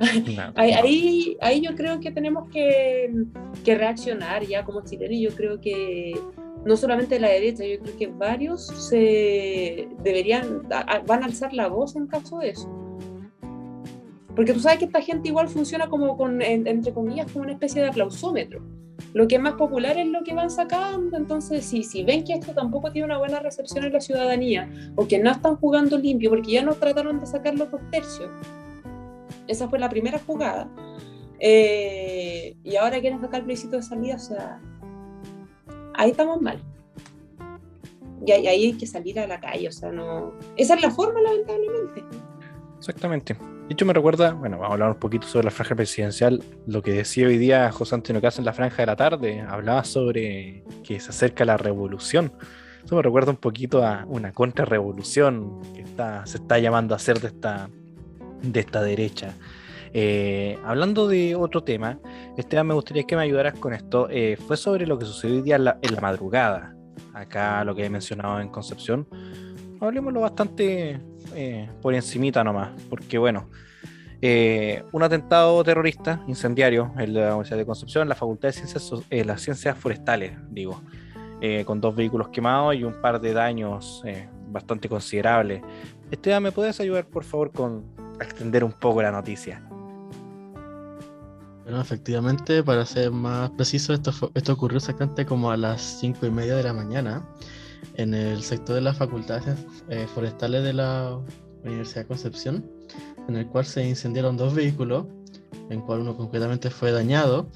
[0.56, 3.08] Ahí, ahí, yo creo que tenemos que,
[3.64, 6.18] que reaccionar ya como chilenos, yo creo que
[6.64, 10.62] no solamente la derecha, yo creo que varios se deberían,
[11.06, 12.81] van a alzar la voz en caso de eso.
[14.34, 17.52] Porque tú sabes que esta gente igual funciona como con, en- entre comillas, como una
[17.52, 18.62] especie de aplausómetro.
[19.14, 22.34] Lo que es más popular es lo que van sacando, entonces si, si ven que
[22.34, 26.30] esto tampoco tiene una buena recepción en la ciudadanía, o que no están jugando limpio,
[26.30, 28.30] porque ya no trataron de sacar los dos tercios,
[29.48, 30.68] esa fue la primera jugada,
[31.40, 34.60] eh, y ahora quieren sacar el plebiscito de salida, o sea,
[35.94, 36.58] ahí estamos mal.
[38.24, 40.32] Y ahí hay que salir a la calle, o sea, no...
[40.56, 42.04] Esa es la forma, lamentablemente.
[42.78, 43.36] Exactamente.
[43.72, 46.44] De hecho, me recuerda, bueno, vamos a hablar un poquito sobre la franja presidencial.
[46.66, 49.82] Lo que decía hoy día José Antonio Casa en la franja de la tarde, hablaba
[49.84, 52.34] sobre que se acerca la revolución.
[52.84, 55.86] Eso me recuerda un poquito a una contrarrevolución que
[56.26, 57.70] se está llamando a hacer de esta,
[58.42, 59.36] de esta derecha.
[59.94, 61.98] Eh, hablando de otro tema,
[62.36, 64.06] Esteban, me gustaría que me ayudaras con esto.
[64.10, 66.76] Eh, fue sobre lo que sucedió hoy día en la, madrugada.
[67.14, 69.08] Acá lo que he mencionado en Concepción.
[69.80, 71.00] Hablemoslo bastante
[71.34, 73.48] eh, por encimita nomás, porque bueno,
[74.92, 79.40] un atentado terrorista incendiario en la Universidad de Concepción, en la Facultad de Ciencias, las
[79.40, 80.80] Ciencias Forestales, digo,
[81.64, 84.04] con dos vehículos quemados y un par de daños
[84.46, 85.62] bastante considerables.
[86.12, 87.84] Esteban, ¿me puedes ayudar por favor con
[88.20, 89.60] extender un poco la noticia?
[91.64, 96.56] Bueno, efectivamente, para ser más preciso, esto ocurrió exactamente como a las cinco y media
[96.56, 97.22] de la mañana
[97.94, 99.44] en el sector de las facultades
[99.88, 101.18] eh, forestales de la
[101.64, 102.70] Universidad de Concepción,
[103.28, 105.06] en el cual se incendiaron dos vehículos,
[105.70, 107.48] en cual uno concretamente fue dañado,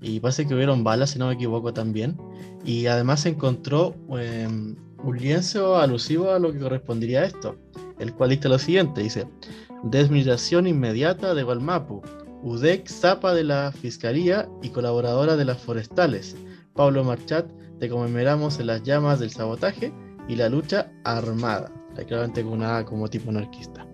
[0.00, 2.16] y parece que hubieron balas, si no me equivoco también,
[2.64, 7.56] y además se encontró em, un lienzo alusivo a lo que correspondería a esto,
[7.98, 9.26] el cual dice lo siguiente, dice,
[9.84, 12.02] desmigración inmediata de Valmapu,
[12.42, 16.36] UDEC Zapa de la Fiscalía y colaboradora de las Forestales.
[16.74, 19.92] Pablo Marchat, te conmemoramos en las llamas del sabotaje
[20.28, 21.72] y la lucha armada,
[22.06, 23.86] claramente con una como tipo anarquista.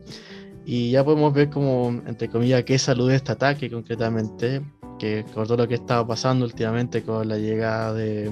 [0.64, 4.62] Y ya podemos ver como, entre comillas, qué salud este ataque concretamente,
[4.99, 8.31] que con todo lo que estaba pasando últimamente con la llegada de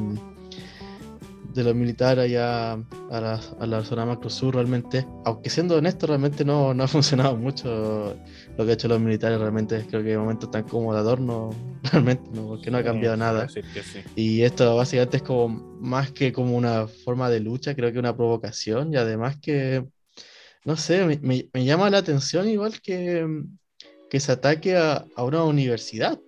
[1.55, 6.07] de los militares allá a la, a la zona macro sur realmente, aunque siendo honesto,
[6.07, 8.17] realmente no, no, ha funcionado mucho
[8.57, 11.51] lo que ha hecho los militares, realmente creo que de momento está como de adorno,
[11.93, 12.49] realmente, ¿no?
[12.49, 13.47] porque no ha cambiado nada.
[14.15, 15.49] Y esto básicamente es como
[15.81, 19.85] más que como una forma de lucha, creo que una provocación y además que,
[20.65, 23.27] no sé, me, me, llama la atención igual que,
[24.11, 26.19] que se ataque a, a una universidad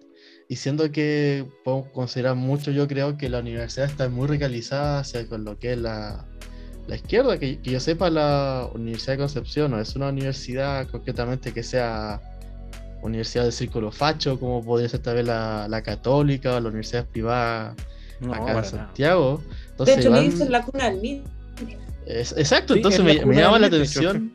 [0.51, 5.25] y siendo que podemos considerar mucho, yo creo que la universidad está muy radicalizada hacia
[5.29, 6.27] con lo que es la,
[6.89, 11.63] la izquierda, que, yo sepa la Universidad de Concepción no es una universidad concretamente que
[11.63, 12.21] sea
[13.01, 17.07] universidad del círculo facho, como podría ser tal vez la, la católica o la universidad
[17.07, 17.77] privada
[18.33, 19.41] acá en Santiago.
[19.71, 21.23] Entonces, de hecho, me dicen la cuna del
[22.07, 24.33] exacto, entonces me, me, llama la atención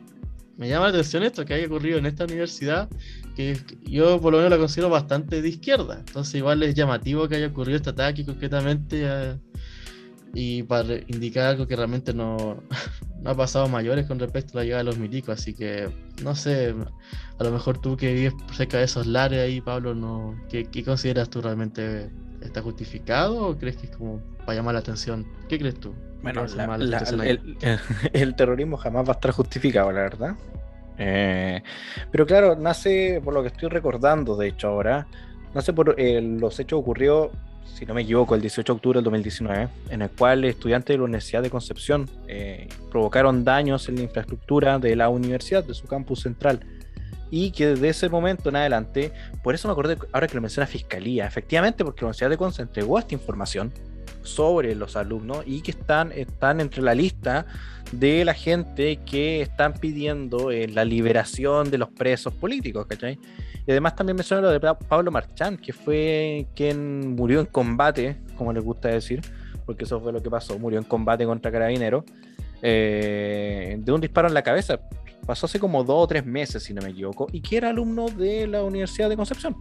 [0.56, 2.88] me llama la atención esto que haya ocurrido en esta universidad,
[3.34, 5.98] que yo por lo menos la considero bastante de izquierda.
[5.98, 9.38] Entonces igual es llamativo que haya ocurrido este ataque concretamente eh,
[10.34, 12.62] y para indicar algo que realmente no,
[13.22, 15.38] no, ha pasado mayores con respecto a la llegada de los milicos.
[15.38, 15.90] Así que
[16.22, 16.74] no sé,
[17.38, 20.82] a lo mejor tú que vives cerca de esos lares ahí, Pablo, no, ¿qué, qué
[20.82, 22.10] consideras tú realmente?
[22.40, 25.26] ¿Está justificado o crees que es como para llamar la atención?
[25.48, 25.94] ¿Qué crees tú?
[26.26, 26.44] Bueno,
[28.12, 30.34] el, terrorismo jamás va a estar justificado, la verdad.
[30.98, 31.62] Eh,
[32.10, 35.06] pero claro, nace, por lo que estoy recordando, de hecho, ahora,
[35.54, 37.30] nace por eh, los hechos ocurrió,
[37.64, 40.98] si no me equivoco, el 18 de octubre del 2019, en el cual estudiantes de
[40.98, 45.86] la Universidad de Concepción eh, provocaron daños en la infraestructura de la universidad, de su
[45.86, 46.58] campus central.
[47.30, 49.12] Y que desde ese momento en adelante,
[49.44, 52.68] por eso me acordé ahora que lo menciona Fiscalía, efectivamente, porque la Universidad de Concepción
[52.68, 53.72] entregó esta información
[54.26, 57.46] sobre los alumnos y que están, están entre la lista
[57.92, 63.18] de la gente que están pidiendo eh, la liberación de los presos políticos, ¿cachai?
[63.66, 68.52] Y además también menciona lo de Pablo Marchán, que fue quien murió en combate, como
[68.52, 69.22] les gusta decir,
[69.64, 72.04] porque eso fue lo que pasó, murió en combate contra Carabineros,
[72.62, 74.80] eh, de un disparo en la cabeza.
[75.26, 78.08] Pasó hace como dos o tres meses, si no me equivoco, y que era alumno
[78.08, 79.56] de la Universidad de Concepción.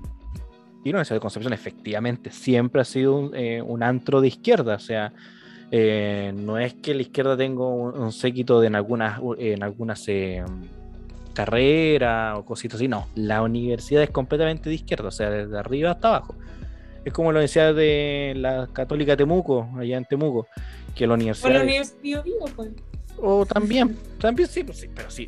[0.85, 4.79] Y la Universidad de Concepción efectivamente siempre ha sido un, eh, antro de izquierda, o
[4.79, 5.11] sea,
[5.71, 10.43] eh, no es que la izquierda tenga un, séquito de en algunas, en algunas eh,
[11.33, 15.89] carreras o cositas así, no, la universidad es completamente de izquierda, o sea, desde arriba
[15.89, 16.35] hasta abajo.
[17.03, 20.45] Es como la Universidad de la Católica Temuco, allá en Temuco,
[20.93, 21.49] que la universidad...
[21.49, 22.69] O la Universidad de pues.
[23.17, 25.27] O también, también sí, pues sí, pero sí.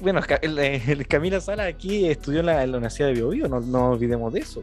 [0.00, 4.40] Bueno, el, Camila Sala aquí estudió en la, Universidad de Biobío, no, no olvidemos de
[4.40, 4.62] eso.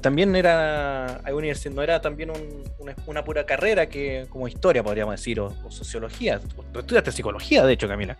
[0.00, 1.22] También era,
[1.72, 2.32] no era también
[3.06, 6.40] una, pura carrera que como historia, podríamos decir, o, sociología.
[6.72, 8.18] Tú estudiaste psicología, de hecho, Camila.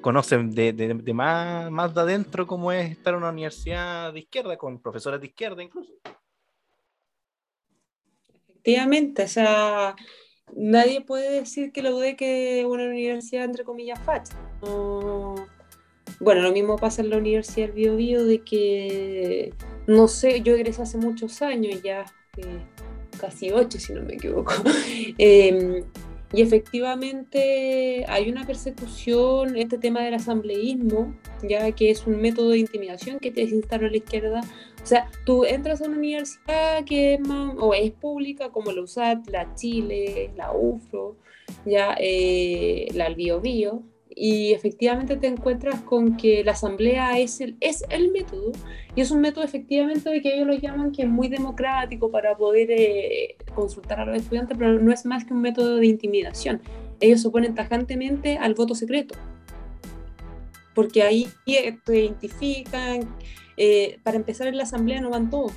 [0.00, 4.56] conocen de, de, más, más de adentro cómo es estar en una universidad de izquierda,
[4.56, 5.92] con profesores de izquierda incluso.
[8.48, 9.94] Efectivamente, o sea,
[10.56, 14.34] nadie puede decir que la UDEC es una universidad entre comillas facha.
[16.20, 19.52] Bueno, lo mismo pasa en la Universidad del Bio de que,
[19.86, 22.04] no sé, yo egresé hace muchos años ya,
[22.36, 22.60] eh,
[23.20, 24.52] casi ocho si no me equivoco.
[25.18, 25.84] Em,
[26.32, 31.14] Y efectivamente hay una persecución, este tema del asambleísmo,
[31.48, 34.40] ya que es un método de intimidación que te instaló la izquierda.
[34.84, 37.20] O sea, tú entras a una universidad que es,
[37.58, 41.16] o es pública, como la USAT, la Chile, la UFRO,
[41.64, 43.82] ya, eh, la Bio Bio,
[44.14, 48.52] y efectivamente te encuentras con que la asamblea es el, es el método
[48.94, 52.36] y es un método efectivamente de que ellos lo llaman que es muy democrático para
[52.36, 56.60] poder eh, consultar a los estudiantes, pero no es más que un método de intimidación.
[57.00, 59.14] Ellos se oponen tajantemente al voto secreto,
[60.74, 63.08] porque ahí te identifican,
[63.56, 65.52] eh, para empezar en la asamblea no van todos,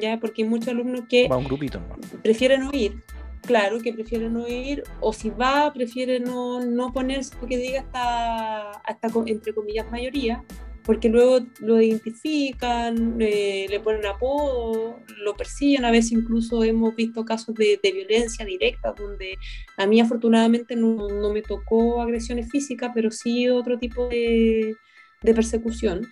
[0.00, 1.96] ya porque hay muchos alumnos que Va un grupito, ¿no?
[2.22, 3.02] prefieren oír
[3.46, 8.70] claro, que prefiere no ir, o si va, prefiere no, no ponerse porque diga hasta,
[8.72, 10.44] hasta entre comillas mayoría,
[10.84, 17.24] porque luego lo identifican, eh, le ponen apodo, lo persiguen, a veces incluso hemos visto
[17.24, 19.36] casos de, violencia directa, donde
[19.76, 24.76] a mí afortunadamente no, no, me tocó agresiones físicas, pero sí otro tipo de,
[25.22, 26.06] de persecución.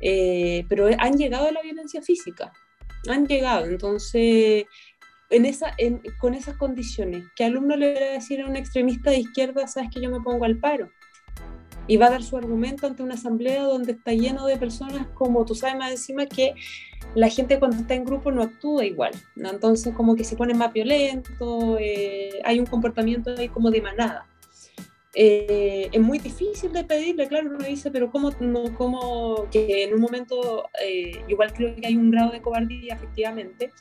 [0.00, 2.52] Eh, pero han llegado a la violencia física,
[3.08, 4.66] han llegado, entonces
[5.30, 9.10] en esa, en, con esas condiciones, ¿qué alumno le va a decir a un extremista
[9.10, 10.90] de izquierda, sabes que yo me pongo al paro?
[11.86, 15.44] Y va a dar su argumento ante una asamblea donde está lleno de personas como
[15.44, 16.54] tú sabes más encima que
[17.14, 20.72] la gente cuando está en grupo no actúa igual, entonces como que se pone más
[20.72, 24.29] violento, eh, hay un comportamiento ahí como de manada.
[25.14, 29.94] Eh, es muy difícil de pedirle, claro, uno dice, pero ¿cómo, no, cómo que en
[29.94, 33.72] un momento, eh, igual creo que hay un grado de cobardía, efectivamente,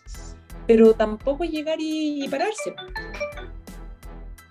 [0.66, 2.74] pero tampoco llegar y, pararse.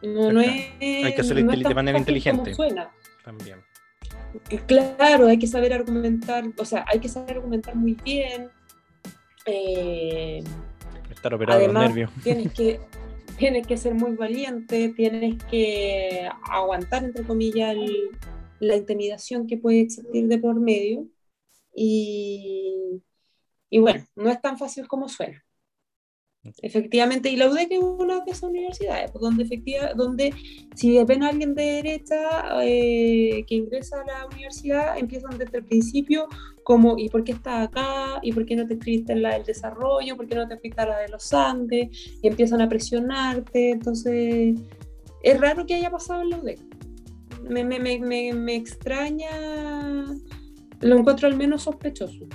[0.02, 0.50] No, no es,
[0.80, 2.54] hay que hacerlo de manera inteligente.
[2.54, 2.92] Suena.
[3.24, 3.58] También.
[4.66, 8.50] Claro, hay que saber argumentar, o sea, hay que saber argumentar muy bien.
[9.46, 10.44] Eh,
[11.10, 12.10] Estar operado además, los nervios.
[12.22, 12.80] Tienes que,
[13.38, 17.76] tienes que ser muy valiente, tienes que aguantar, entre comillas,
[18.60, 21.06] la intimidación que puede existir de por medio.
[21.74, 23.02] Y,
[23.70, 25.44] y bueno, no es tan fácil como suena.
[26.62, 30.32] Efectivamente, y la UDEC es una de esas universidades, pues, donde, efectiva, donde
[30.74, 35.64] si ven a alguien de derecha eh, que ingresa a la universidad, empiezan desde el
[35.64, 36.26] principio
[36.62, 38.20] como, ¿y por qué estás acá?
[38.22, 40.16] ¿Y por qué no te escribiste en la del desarrollo?
[40.16, 41.88] ¿Por qué no te a la de los Andes?
[42.22, 44.58] Y empiezan a presionarte, entonces
[45.22, 46.60] es raro que haya pasado en la UDEC.
[47.42, 49.30] Me, me, me, me extraña,
[50.80, 52.26] lo encuentro al menos sospechoso.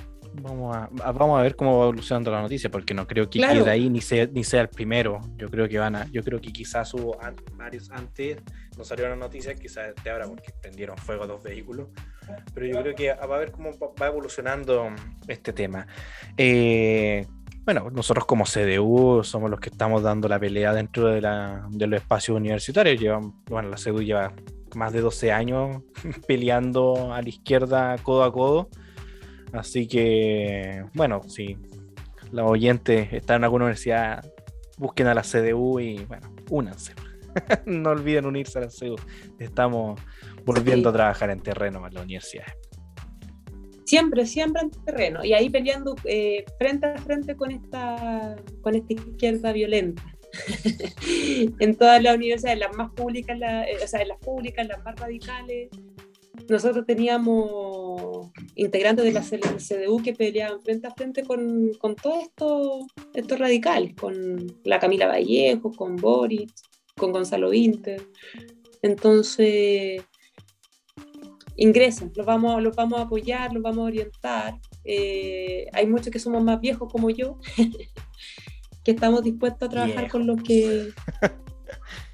[0.42, 3.70] Vamos a, vamos a ver cómo va evolucionando la noticia, porque no creo que quede
[3.70, 5.20] ahí ni sea, ni sea el primero.
[5.36, 7.16] Yo creo que van a, yo creo que quizás hubo
[7.56, 8.38] varios antes,
[8.76, 11.88] no salió la noticia, quizás de ahora porque prendieron fuego a dos vehículos.
[12.52, 13.70] Pero yo creo que va a ver cómo
[14.00, 14.90] va evolucionando
[15.28, 15.86] este tema.
[16.36, 17.26] Eh,
[17.64, 21.86] bueno, nosotros como CDU somos los que estamos dando la pelea dentro de, la, de
[21.86, 23.00] los espacios universitarios.
[23.00, 24.32] Llevan, bueno, la CDU lleva
[24.74, 25.82] más de 12 años
[26.26, 28.68] peleando a la izquierda codo a codo
[29.54, 31.56] Así que, bueno, si
[32.32, 34.24] los oyentes están en alguna universidad,
[34.78, 36.92] busquen a la CDU y, bueno, únanse.
[37.66, 38.96] no olviden unirse a la CDU.
[39.38, 40.00] Estamos
[40.44, 42.46] volviendo a trabajar en terreno en la universidad.
[43.84, 45.24] Siempre, siempre en terreno.
[45.24, 50.02] Y ahí peleando eh, frente a frente con esta, con esta izquierda violenta.
[51.60, 54.98] en todas las universidades, las más públicas, eh, o sea, en las públicas, las más
[54.98, 55.68] radicales,
[56.48, 62.86] nosotros teníamos integrantes de la CDU que peleaban frente a frente con, con todos estos,
[63.14, 66.52] estos radicales, con la Camila Vallejo, con Boris,
[66.96, 68.02] con Gonzalo Inter.
[68.82, 70.02] Entonces,
[71.56, 74.60] ingresen, los vamos, los vamos a apoyar, los vamos a orientar.
[74.84, 77.38] Eh, hay muchos que somos más viejos como yo,
[78.84, 80.90] que estamos dispuestos a trabajar con los que...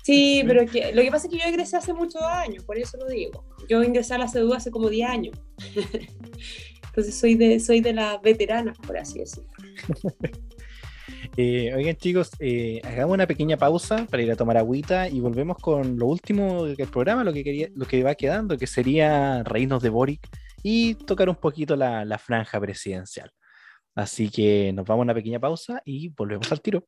[0.02, 2.96] Sí, pero que, lo que pasa es que yo ingresé hace muchos años, por eso
[2.98, 3.44] lo digo.
[3.68, 5.38] Yo ingresé a la CEDU hace como 10 años.
[6.86, 9.50] Entonces soy de, soy de las veteranas, por así decirlo.
[11.36, 15.56] Eh, oigan chicos, eh, hagamos una pequeña pausa para ir a tomar agüita y volvemos
[15.58, 19.82] con lo último del programa, lo que, quería, lo que va quedando, que sería Reinos
[19.82, 20.28] de Boric
[20.62, 23.30] y tocar un poquito la, la franja presidencial.
[23.94, 26.86] Así que nos vamos a una pequeña pausa y volvemos al tiro.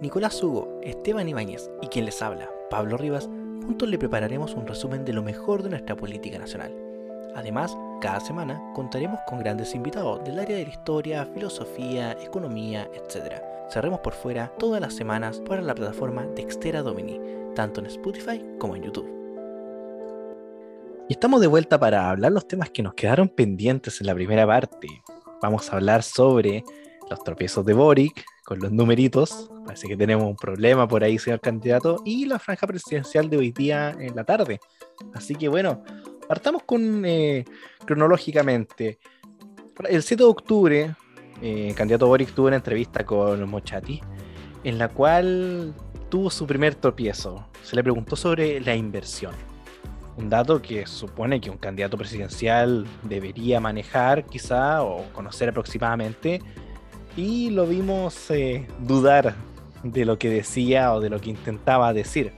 [0.00, 3.28] Nicolás Hugo, Esteban Ibáñez y quien les habla, Pablo Rivas,
[3.66, 6.72] juntos le prepararemos un resumen de lo mejor de nuestra política nacional.
[7.34, 13.42] Además, cada semana contaremos con grandes invitados del área de la historia, filosofía, economía, etc.
[13.70, 17.20] Cerremos por fuera todas las semanas para la plataforma Dextera Domini,
[17.56, 19.10] tanto en Spotify como en YouTube.
[21.08, 24.46] Y estamos de vuelta para hablar los temas que nos quedaron pendientes en la primera
[24.46, 24.86] parte.
[25.42, 26.62] Vamos a hablar sobre
[27.10, 31.40] los tropiezos de Boric, con los numeritos, Así que tenemos un problema por ahí, señor
[31.40, 34.60] candidato, y la franja presidencial de hoy día en la tarde.
[35.14, 35.82] Así que bueno,
[36.26, 37.44] partamos con eh,
[37.84, 38.98] cronológicamente.
[39.88, 40.94] El 7 de octubre,
[41.42, 44.00] eh, el candidato Boric tuvo una entrevista con Mochati,
[44.64, 45.74] en la cual
[46.08, 47.48] tuvo su primer tropiezo.
[47.62, 49.34] Se le preguntó sobre la inversión.
[50.16, 56.42] Un dato que supone que un candidato presidencial debería manejar quizá o conocer aproximadamente.
[57.16, 59.34] Y lo vimos eh, dudar
[59.82, 62.32] de lo que decía o de lo que intentaba decir.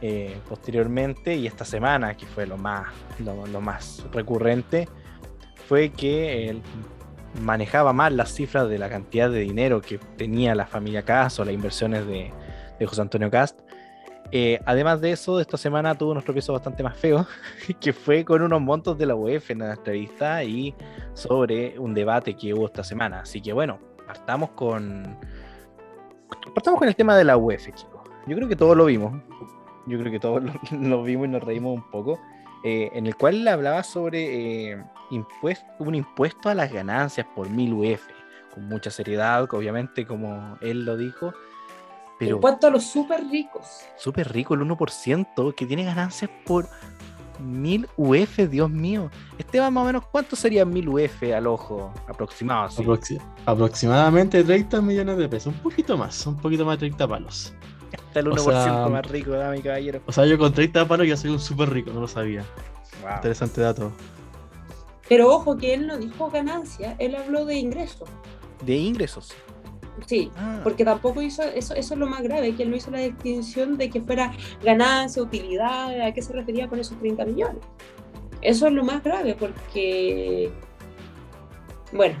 [0.00, 2.86] Eh, posteriormente y esta semana, que fue lo más,
[3.18, 4.88] lo, más recurrente,
[5.66, 6.60] fue que
[7.42, 11.44] manejaba mal las cifras de la cantidad de dinero que tenía la familia Cast o
[11.44, 12.30] las inversiones de,
[12.78, 13.58] de José Antonio Cast.
[14.30, 17.26] Eh, además de eso, esta semana tuvo unos tropiezos bastante más feos,
[17.80, 20.74] que fue con unos montos de la UEF en la entrevista y
[21.14, 23.20] sobre un debate que hubo esta semana.
[23.20, 25.18] Así que bueno, partamos con,
[26.54, 27.86] partamos con el tema de la UEF, chicos.
[28.26, 29.12] Yo creo que todos lo vimos
[29.88, 32.20] yo creo que todos lo, vimos y nos reímos un poco,
[32.62, 34.84] eh, en el cual hablaba sobre eh,
[35.78, 38.02] un impuesto a las ganancias por mil UF,
[38.54, 41.32] con mucha seriedad, obviamente, como él lo dijo.
[42.18, 43.84] Pero impuesto a los súper ricos.
[43.96, 46.68] Súper rico, el 1%, que tiene ganancias por
[47.38, 49.10] mil UF, Dios mío.
[49.38, 52.68] Esteban, más o menos, ¿cuánto sería mil UF al ojo aproximado?
[53.46, 57.52] aproximadamente 30 millones de pesos, un poquito más, un poquito más de 30 palos.
[57.92, 60.00] Está el 1% más rico, mi caballero.
[60.06, 62.44] O sea, yo con 30 palos ya soy un súper rico, no lo sabía.
[63.16, 63.92] Interesante dato.
[65.08, 68.08] Pero ojo que él no dijo ganancia, él habló de ingresos.
[68.64, 69.32] ¿De ingresos?
[70.06, 70.60] Sí, ah.
[70.62, 73.76] porque tampoco hizo, eso, eso es lo más grave, que él no hizo la distinción
[73.76, 74.32] de que fuera
[74.62, 77.62] ganancia, utilidad, a qué se refería con esos 30 millones.
[78.40, 80.50] Eso es lo más grave, porque,
[81.92, 82.16] bueno,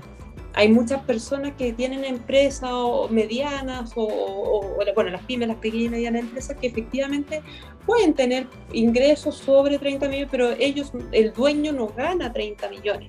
[0.58, 5.88] hay muchas personas que tienen empresas o medianas o, bueno, las pymes, las pequeñas y
[5.90, 7.42] medianas empresas que efectivamente
[7.86, 13.08] pueden tener ingresos sobre 30 millones, pero ellos, el dueño no gana 30 millones.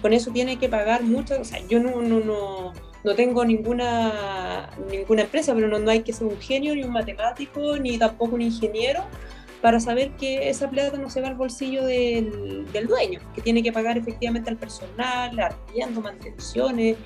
[0.00, 2.72] Con eso tiene que pagar muchas, o sea, yo no, no, no,
[3.06, 6.92] no tengo ninguna, ninguna empresa, pero no, no hay que ser un genio, ni un
[6.92, 9.04] matemático, ni tampoco un ingeniero
[9.62, 13.72] para saber que esa plata no se va al bolsillo del, dueño, que tiene que
[13.72, 16.96] pagar efectivamente al personal, arriendo, mantenciones,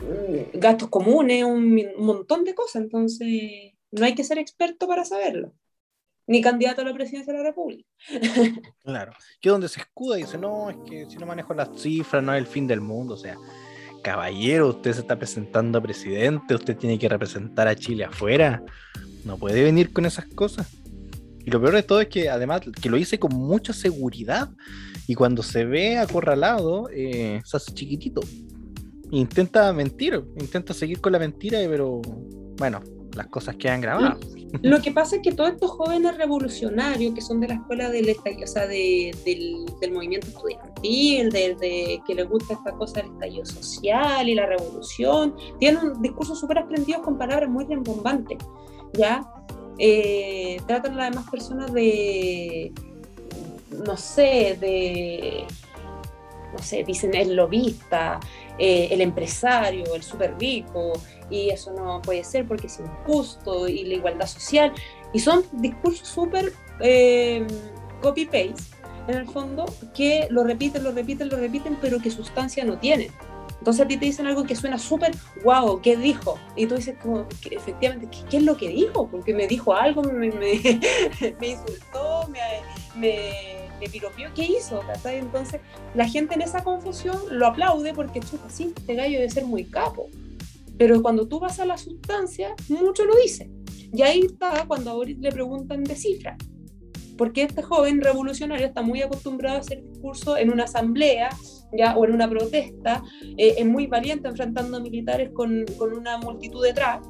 [0.00, 2.82] mm, gastos comunes, un, montón de cosas.
[2.82, 5.52] Entonces, no hay que ser experto para saberlo
[6.24, 7.84] ni candidato a la presidencia de la República.
[8.84, 12.22] Claro, que donde se escuda y dice, no, es que si no manejo las cifras
[12.22, 13.36] no es el fin del mundo, o sea,
[14.02, 18.62] caballero, usted se está presentando a presidente, usted tiene que representar a Chile afuera,
[19.24, 20.68] no puede venir con esas cosas.
[21.44, 24.50] Y lo peor de todo es que además que lo hice con mucha seguridad
[25.06, 28.20] y cuando se ve acorralado eh, se hace chiquitito.
[29.10, 32.00] Intenta mentir, intenta seguir con la mentira, pero
[32.56, 32.80] bueno,
[33.14, 34.18] las cosas quedan grabadas.
[34.60, 38.10] Lo que pasa es que todos estos jóvenes revolucionarios que son de la escuela del,
[38.10, 44.28] o sea, del, del, movimiento estudiantil, de, que les gusta esta cosa del estallido social
[44.28, 48.38] y la revolución, tienen un discurso súper aprendido con palabras muy rembombantes,
[48.92, 49.26] ¿ya?
[49.78, 52.72] eh, tratan a las demás personas de,
[53.84, 55.44] no sé, de,
[56.52, 58.20] no sé, dicen el lobista,
[58.58, 60.92] eh, el empresario, el súper rico,
[61.32, 64.72] y eso no puede ser porque es injusto, y la igualdad social,
[65.12, 67.46] y son discursos súper eh,
[68.00, 68.54] copy-paste,
[69.08, 69.64] en el fondo,
[69.94, 73.10] que lo repiten, lo repiten, lo repiten, pero que sustancia no tienen.
[73.58, 75.12] Entonces a ti te dicen algo que suena súper,
[75.44, 76.36] wow, ¿qué dijo?
[76.56, 79.06] Y tú dices, como, efectivamente, ¿qué, es lo que dijo?
[79.08, 80.52] Porque me dijo algo, me, me,
[81.46, 82.40] insultó, me,
[83.78, 84.80] me, piropió, ¿qué hizo?
[85.04, 85.60] Entonces
[85.94, 89.64] la gente en esa confusión lo aplaude porque, chuta, sí, este gallo debe ser muy
[89.64, 90.08] capo.
[90.78, 93.50] Pero cuando tú vas a la sustancia, mucho lo dice.
[93.92, 96.36] Y ahí está cuando a le preguntan de cifra
[97.16, 101.28] porque este joven revolucionario está muy acostumbrado a hacer discursos en una asamblea
[101.76, 101.96] ¿ya?
[101.96, 103.02] o en una protesta,
[103.36, 107.00] eh, es muy valiente enfrentando militares con, con, una multitud detrás,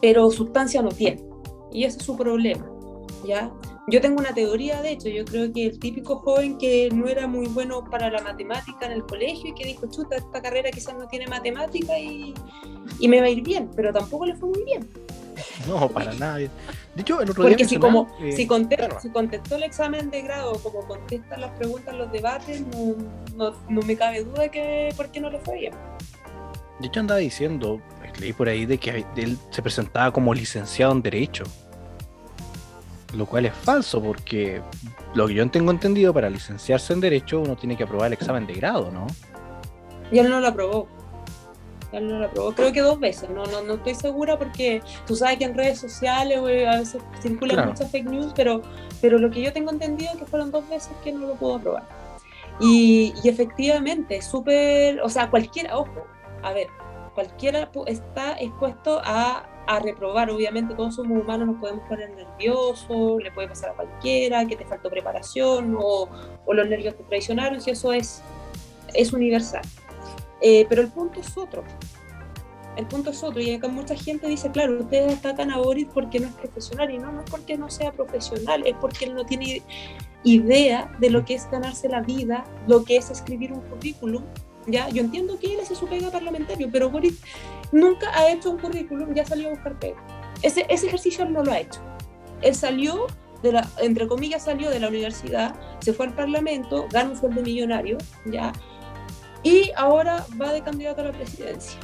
[0.00, 1.22] pero sustancia no tiene,
[1.72, 2.70] y ese es su problema.
[3.26, 3.52] ¿ya?
[3.90, 7.26] Yo tengo una teoría, de hecho, yo creo que el típico joven que no era
[7.26, 10.94] muy bueno para la matemática en el colegio y que dijo, chuta, esta carrera quizás
[10.94, 12.34] no tiene matemática y,
[12.98, 14.86] y me va a ir bien, pero tampoco le fue muy bien.
[15.66, 16.50] No, para nadie.
[16.94, 20.86] De hecho, el otro Porque si, como, eh, si, contestó, el examen de grado como
[20.86, 22.62] contestan las preguntas los debates,
[23.36, 25.72] no, no, me cabe duda que por qué no le fue bien.
[26.80, 27.80] De hecho, andaba diciendo,
[28.20, 31.44] leí por ahí de que él se presentaba como licenciado en Derecho.
[33.14, 34.60] Lo cual es falso, porque
[35.14, 38.46] lo que yo tengo entendido, para licenciarse en Derecho uno tiene que aprobar el examen
[38.46, 39.06] de grado, ¿no?
[40.10, 40.88] Y él no lo aprobó.
[41.92, 45.16] él no la aprobó, creo que dos veces, no, no, no estoy segura porque tú
[45.16, 48.62] sabes que en redes sociales a veces circulan muchas fake news, pero,
[49.00, 51.56] pero lo que yo tengo entendido es que fueron dos veces que no lo pudo
[51.56, 51.88] aprobar.
[52.60, 56.06] Y, y efectivamente, súper, o sea, cualquiera, ojo,
[56.42, 56.66] a ver,
[57.14, 63.30] cualquiera está expuesto a, a, reprobar, obviamente todos somos humanos, nos podemos poner nerviosos, le
[63.30, 66.08] puede pasar a cualquiera, que te faltó preparación o,
[66.52, 68.22] los nervios te traicionaron, si eso es,
[68.94, 69.62] es universal.
[70.40, 71.62] Eh, pero el punto es otro.
[72.76, 73.40] El punto es otro.
[73.40, 76.90] Y acá mucha gente dice, claro, usted atacan a Boris porque no es profesional.
[76.92, 79.62] Y no, no es porque no sea profesional, es porque él no tiene
[80.22, 84.22] idea de lo que es ganarse la vida, lo que es escribir un currículum.
[84.68, 84.88] ¿Ya?
[84.88, 87.20] Yo entiendo que él hace su pega parlamentario, pero Boris
[87.72, 90.02] nunca ha hecho un currículum, ya salió a buscar pega.
[90.42, 91.80] Ese, ejercicio no lo ha hecho.
[92.42, 93.06] Él salió
[93.42, 97.42] de la, entre comillas, salió de la universidad, se fue al parlamento, gana un sueldo
[97.42, 98.52] millonario, ¿ya?
[99.42, 101.78] y ahora va de candidato a la presidencia.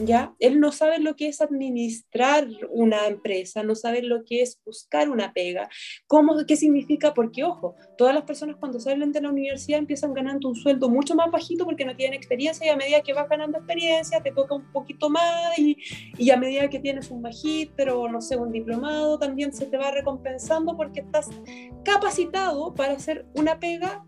[0.00, 0.34] ¿Ya?
[0.40, 5.08] Él no sabe lo que es administrar una empresa, no sabe lo que es buscar
[5.08, 5.68] una pega,
[6.08, 10.48] cómo, qué significa, porque ojo, todas las personas cuando salen de la universidad empiezan ganando
[10.48, 13.58] un sueldo mucho más bajito porque no tienen experiencia y a medida que vas ganando
[13.58, 15.76] experiencia te toca un poquito más y,
[16.18, 19.76] y a medida que tienes un magíster o no sé, un diplomado también se te
[19.76, 21.28] va recompensando porque estás
[21.84, 24.04] capacitado para hacer una pega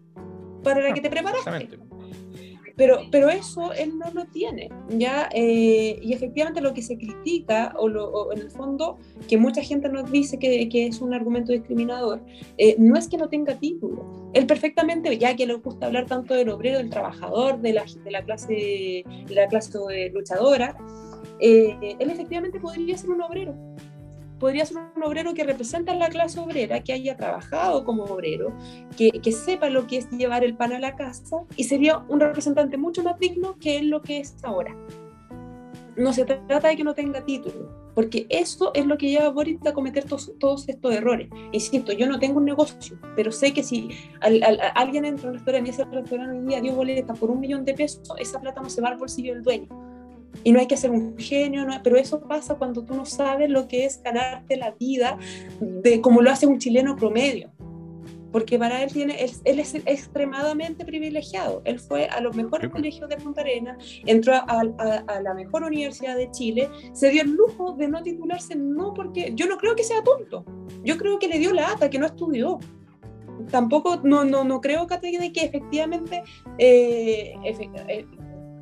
[0.65, 1.86] para la que te preparaste.
[2.77, 5.31] Pero, pero eso él no lo tiene, ¿ya?
[5.33, 8.99] Eh, y efectivamente lo que se critica, o, lo, en el fondo,
[9.29, 12.21] que mucha gente nos dice que, que es un argumento discriminador,
[12.59, 14.31] eh, no es que no tenga título.
[14.35, 18.11] Él perfectamente, ya que le gusta hablar tanto del obrero, del trabajador, de la, de
[18.11, 18.53] la clase,
[19.27, 20.77] de la clase luchadora,
[21.41, 23.55] eh, él efectivamente podría ser un obrero,
[24.39, 28.53] podría ser un obrero que representa a la clase obrera, que haya trabajado como obrero,
[28.97, 32.21] que, que, sepa lo que es llevar el pan a la casa y sería un
[32.21, 34.77] representante mucho más digno que lo que es ahora.
[35.97, 39.31] No se trata de que no tenga título, porque eso es lo que lleva a
[39.31, 41.31] Boris a cometer todos, todos estos errores.
[41.53, 43.89] Insisto, yo no tengo un negocio, pero sé que si
[44.21, 47.31] al, al, alguien entra a un restaurante y ese restaurante hoy día dio boleta por
[47.31, 49.96] un millón de pesos, esa plata no se va al bolsillo del dueño
[50.45, 53.51] y no hay que ser un genio, no, pero eso pasa cuando tú no sabes
[53.51, 55.19] lo que es ganarte la vida
[55.61, 57.51] de como lo hace un chileno promedio.
[58.33, 61.63] Porque para él, tiene, él, es extremadamente privilegiado.
[61.65, 65.63] Él fue a los mejores colegios de Punta Arenas, entró a, a, a, la mejor
[65.63, 69.75] universidad de Chile, se dio el lujo de no titularse, no porque yo no creo
[69.75, 70.45] que sea tonto,
[70.85, 72.59] yo creo que le dio la ata, que no estudió,
[73.51, 74.97] tampoco, no, no, no creo que
[75.35, 76.23] efectivamente
[76.59, 78.07] eh, eh,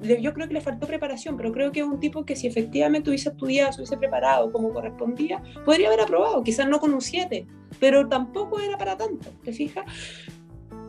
[0.03, 3.11] yo creo que le faltó preparación, pero creo que es un tipo que si efectivamente
[3.11, 7.47] hubiese estudiado, se hubiese preparado como correspondía, podría haber aprobado, quizás no con un 7,
[7.81, 9.85] pero tampoco era para tanto, ¿te fijas?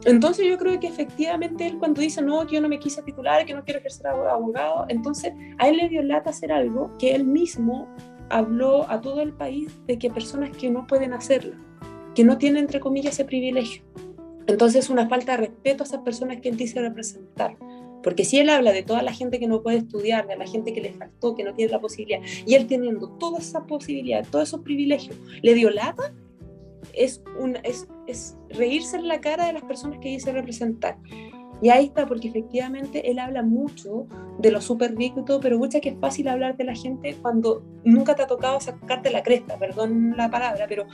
[0.05, 3.45] Entonces yo creo que efectivamente él cuando dice, no, que yo no me quise titular,
[3.45, 7.25] que no quiero ejercer abogado, entonces a él le dio lata hacer algo que él
[7.25, 7.87] mismo
[8.29, 11.55] habló a todo el país de que personas que no pueden hacerlo,
[12.13, 13.83] que no tienen entre comillas ese privilegio.
[14.47, 17.57] Entonces es una falta de respeto a esas personas que él dice representar.
[18.05, 20.73] Porque si él habla de toda la gente que no puede estudiar, de la gente
[20.73, 24.49] que le faltó, que no tiene la posibilidad, y él teniendo toda esa posibilidad, todos
[24.49, 26.13] esos privilegios, le dio lata,
[26.93, 30.99] es, un, es, es reírse en la cara de las personas que dice representar.
[31.63, 34.05] Y ahí está, porque efectivamente él habla mucho
[34.37, 37.15] de lo súper rico y todo, pero mucha que es fácil hablar de la gente
[37.19, 40.85] cuando nunca te ha tocado sacarte la cresta, perdón la palabra, pero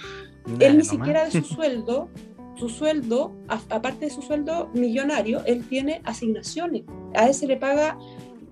[0.60, 2.08] él ni siquiera de su sueldo
[2.56, 6.84] su sueldo, aparte de su sueldo millonario, él tiene asignaciones.
[7.16, 7.98] A él se le paga,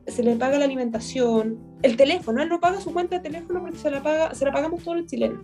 [0.07, 2.41] se le paga la alimentación, el teléfono.
[2.41, 4.97] Él no paga su cuenta de teléfono porque se la, paga, se la pagamos todos
[4.97, 5.43] los chilenos.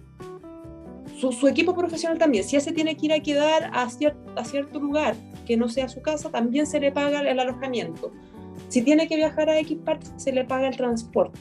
[1.17, 2.43] Su, equipo profesional también.
[2.43, 6.01] Si él se tiene que ir a quedar a cierto lugar que no sea su
[6.01, 8.11] casa, también se le paga el alojamiento.
[8.67, 11.39] Si tiene que viajar a X parte, se le paga el transporte.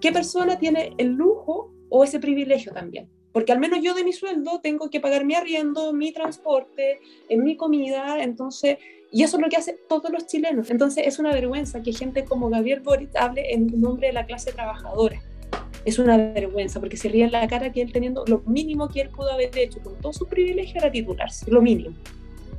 [0.00, 3.08] ¿Qué persona tiene el lujo o ese privilegio también?
[3.38, 7.44] Porque al menos yo de mi sueldo tengo que pagar mi arriendo, mi transporte, en
[7.44, 8.78] mi comida, entonces,
[9.12, 10.70] y eso es lo que hacen todos los chilenos.
[10.70, 14.50] Entonces es una vergüenza que gente como Gabriel Boric hable en nombre de la clase
[14.50, 15.22] trabajadora.
[15.84, 19.02] Es una vergüenza porque se ríe en la cara que él teniendo lo mínimo que
[19.02, 21.94] él pudo haber hecho con todo su privilegio era titularse, lo mínimo.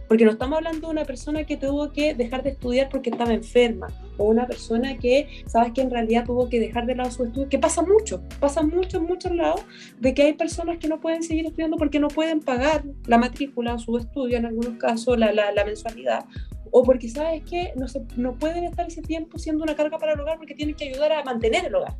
[0.10, 3.32] Porque no estamos hablando de una persona que tuvo que dejar de estudiar porque estaba
[3.32, 3.88] enferma,
[4.18, 7.48] o una persona que, sabes que en realidad tuvo que dejar de lado su estudio,
[7.48, 9.62] que pasa mucho, pasa mucho en muchos lados,
[10.00, 13.78] de que hay personas que no pueden seguir estudiando porque no pueden pagar la matrícula,
[13.78, 16.26] su estudio, en algunos casos la, la, la mensualidad,
[16.72, 20.14] o porque sabes que no, se, no pueden estar ese tiempo siendo una carga para
[20.14, 21.96] el hogar porque tienen que ayudar a mantener el hogar.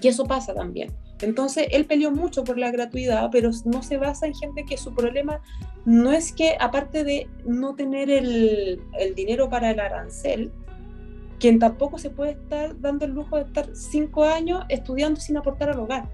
[0.00, 0.90] Y eso pasa también.
[1.20, 4.94] Entonces, él peleó mucho por la gratuidad, pero no se basa en gente que su
[4.94, 5.40] problema
[5.84, 10.52] no es que, aparte de no tener el, el dinero para el arancel,
[11.38, 15.70] quien tampoco se puede estar dando el lujo de estar cinco años estudiando sin aportar
[15.70, 16.08] al hogar.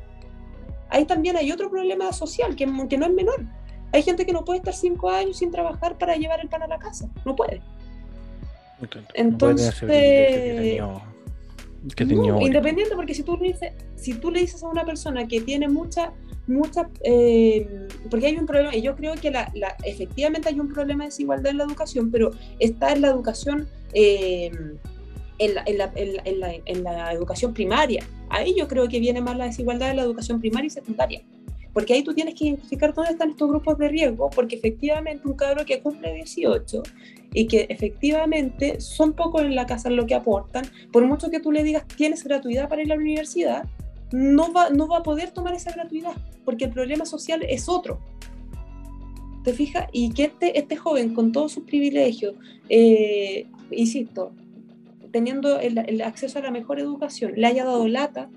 [0.88, 3.46] Ahí también hay otro problema social que, que no es menor.
[3.92, 6.66] Hay gente que no puede estar cinco años sin trabajar para llevar el pan a
[6.66, 7.08] la casa.
[7.24, 7.60] No puede.
[9.14, 9.82] Entonces,
[11.82, 15.68] independiente, porque si tú le dices, si tú le dices a una persona que tiene
[15.68, 16.12] mucha,
[16.46, 19.50] mucha, eh, porque hay un problema, y yo creo que la,
[19.84, 24.50] efectivamente hay un problema de desigualdad en la educación, pero está en la educación, eh,
[25.38, 28.04] en, la, en, la, en, la, en la educación primaria.
[28.28, 31.22] Ahí yo creo que viene más la desigualdad en la educación primaria y secundaria
[31.72, 35.34] porque ahí tú tienes que identificar dónde están estos grupos de riesgo, porque efectivamente un
[35.34, 36.82] cabro que cumple 18
[37.34, 41.52] y que efectivamente son pocos en la casa lo que aportan, por mucho que tú
[41.52, 43.64] le digas tienes gratuidad para ir a la universidad,
[44.12, 46.12] no va, no va a poder tomar esa gratuidad,
[46.44, 47.98] porque el problema social es otro.
[49.44, 49.86] ¿Te fijas?
[49.92, 52.34] Y que este, este joven, con todos sus privilegios,
[52.68, 54.32] eh, insisto,
[55.10, 58.30] teniendo el, acceso a la mejor educación, le haya dado lata,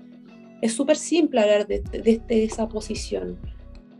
[0.62, 3.38] es súper simple hablar de, de, de, esa posición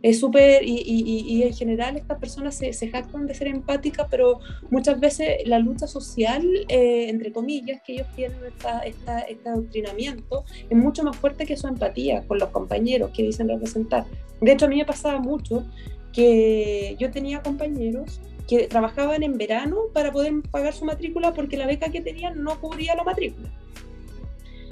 [0.03, 4.39] es súper, y, y, en general estas personas se, se, jactan de ser empáticas, pero
[4.69, 10.45] muchas veces la lucha social, eh, entre comillas, que ellos tienen esta, esta, este adoctrinamiento,
[10.69, 14.05] es mucho más fuerte que su empatía con los compañeros que dicen representar.
[14.39, 15.65] De hecho, a mí me pasaba mucho
[16.13, 21.67] que yo tenía compañeros que trabajaban en verano para poder pagar su matrícula porque la
[21.67, 23.49] beca que tenían no cubría la matrícula.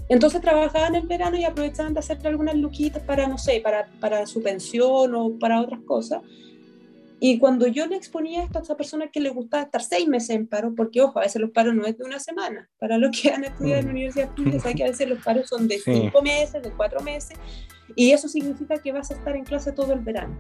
[0.07, 4.25] Entonces trabajaban en verano y aprovechaban de hacer algunas luquitas para, no sé, para, para
[4.27, 6.21] su pensión o para otras cosas.
[7.19, 10.31] Y cuando yo le exponía esto a esa persona que le gustaba estar seis meses
[10.31, 13.19] en paro, porque ojo, a veces los paros no es de una semana, para los
[13.19, 13.95] que han estudiado en la mm.
[13.95, 17.37] universidad pública, saben que a veces los paros son de cinco meses, de cuatro meses,
[17.95, 20.37] y eso significa que vas a estar en clase todo el verano.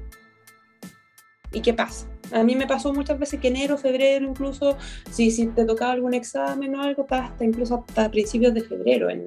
[1.55, 2.05] ¿Y qué pasa?
[2.33, 4.77] A mí me pasó muchas veces que enero, febrero, incluso
[5.09, 9.25] si, si te tocaba algún examen o algo, hasta incluso hasta principios de febrero en,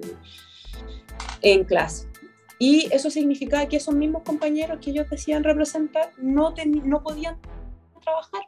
[1.40, 2.06] en clase.
[2.58, 6.52] Y eso significaba que esos mismos compañeros que ellos decían representar no,
[6.84, 7.38] no podían
[8.02, 8.42] trabajar.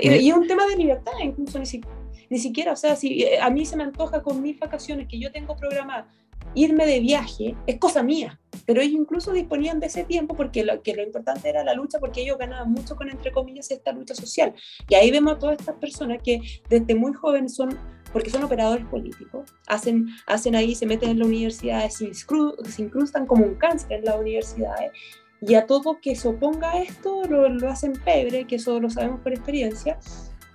[0.00, 1.66] y, y, es un tema de libertad, incluso ni,
[2.30, 5.18] ni siquiera, o sea, si eh, a mí se me antoja con mis vacaciones que
[5.18, 6.06] yo tengo programadas
[6.54, 10.82] irme de viaje, es cosa mía pero ellos incluso disponían de ese tiempo porque lo,
[10.82, 14.14] que lo importante era la lucha, porque ellos ganaban mucho con, entre comillas, esta lucha
[14.14, 14.54] social.
[14.88, 17.78] Y ahí vemos a todas estas personas que desde muy jóvenes son
[18.12, 22.12] porque son operadores políticos, hacen, hacen ahí, se meten en la universidad, se,
[22.76, 24.92] incrustan como un cáncer en las universidades,
[25.40, 28.90] y a todo que se oponga a esto lo, lo hacen pebre, que eso lo
[28.90, 29.98] sabemos por experiencia,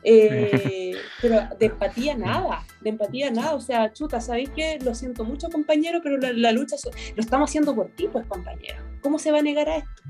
[0.10, 5.26] eh, pero de empatía nada, de empatía nada, o sea, chuta, ¿sabéis que Lo siento
[5.26, 8.82] mucho, compañero, pero la, lucha lo estamos haciendo por ti, pues, compañero.
[9.02, 10.04] ¿Cómo se va a negar a esto?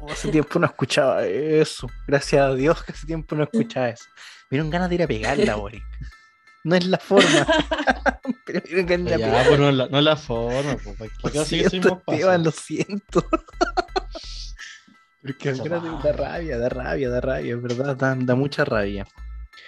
[0.00, 1.88] Oh, hace tiempo no escuchaba eso.
[2.08, 4.06] Gracias a Dios que hace tiempo no escuchaba eso.
[4.50, 5.84] Me dieron ganas de ir a pegarla, Boric.
[6.64, 7.46] No es la forma.
[8.44, 10.76] pero ya, pues no, es la, no es la forma.
[10.82, 13.24] Pues, ¿Para qué siento, Esteban, lo siento.
[15.22, 17.96] Porque da rabia, da rabia, da rabia, ¿verdad?
[17.96, 19.06] Da, da mucha rabia.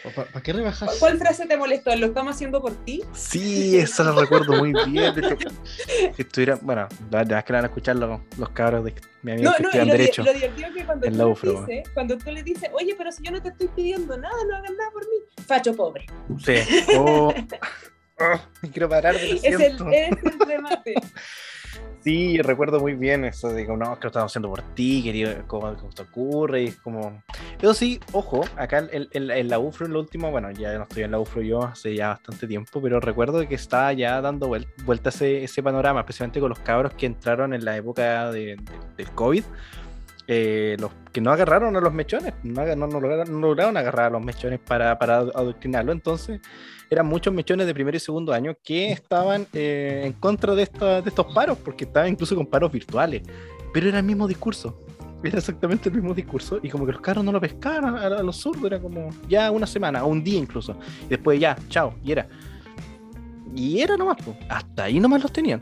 [0.02, 0.96] ¿Para qué rebajas?
[0.98, 1.94] ¿Cuál frase te molestó?
[1.94, 3.02] ¿Lo estamos haciendo por ti?
[3.12, 5.14] Sí, eso lo recuerdo muy bien.
[6.16, 9.70] si estuviera, bueno, además que van a escuchar los, los cabros de mi amigo no,
[9.70, 10.22] no, lo, derecho.
[10.22, 13.22] Lo divertido es que cuando tú, le dices, cuando tú le dices, oye, pero si
[13.22, 15.16] yo no te estoy pidiendo nada, no hagas nada por mí.
[15.46, 16.06] Facho pobre.
[16.44, 16.86] Sí.
[16.96, 17.34] Oh,
[18.18, 18.40] oh,
[18.72, 19.52] quiero parar de es el,
[19.92, 20.94] es el remate.
[22.02, 25.32] Sí, recuerdo muy bien eso de que no, que lo estamos haciendo por ti, querido,
[25.46, 27.22] cómo, te ocurre, y es como...
[27.58, 31.10] Pero sí, ojo, acá en, la UFRO en lo último, bueno, ya no estoy en
[31.10, 35.44] la UFRO yo hace ya bastante tiempo, pero recuerdo que estaba ya dando vuelta ese,
[35.44, 38.56] ese panorama, especialmente con los cabros que entraron en la época de,
[38.96, 39.44] del COVID,
[40.26, 44.98] eh, los que no agarraron a los mechones, no, lograron, agarrar a los mechones para,
[44.98, 46.40] para adoctrinarlo, entonces
[46.90, 51.02] eran muchos mechones de primer y segundo año que estaban eh, en contra de, de
[51.06, 53.22] estos paros, porque estaban incluso con paros virtuales,
[53.72, 54.78] pero era el mismo discurso.
[55.22, 58.36] Era exactamente el mismo discurso y como que los carros no lo pescaron a, los
[58.36, 60.76] zurdos, era como ya una semana, o un día incluso.
[61.04, 62.26] Y después ya, chao, y era.
[63.54, 64.16] Y era nomás,
[64.48, 65.60] hasta ahí nomás los tenían.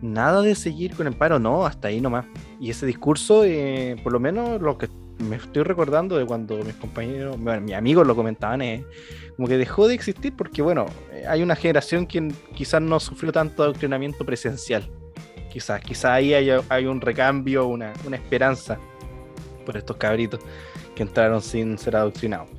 [0.00, 2.26] Nada de seguir con el paro, no, hasta ahí nomás.
[2.60, 4.88] Y ese discurso, eh, por lo menos lo que
[5.18, 8.84] me estoy recordando de cuando mis compañeros, bueno, mis amigos lo comentaban, es
[9.36, 13.32] como que dejó de existir porque, bueno, eh, hay una generación que quizás no sufrió
[13.32, 14.88] tanto adoctrinamiento presencial.
[15.50, 18.78] Quizás, quizás ahí hay, un recambio, una, esperanza
[19.64, 20.40] por estos cabritos
[20.94, 22.57] que entraron sin ser adoctrinados.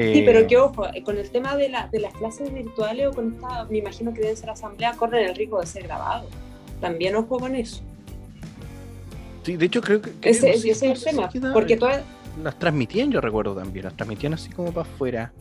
[0.00, 3.08] Sí, pero eh, que ojo, eh, con el tema de, la, de las clases virtuales
[3.08, 6.30] o con esta, me imagino que deben ser asambleas, corren el riesgo de ser grabados.
[6.80, 7.82] También ojo con eso.
[9.42, 10.10] Sí, de hecho creo que...
[10.22, 12.02] ese, es el tema, porque todas...
[12.42, 15.32] Las transmitían, yo recuerdo también, las transmitían así como para afuera.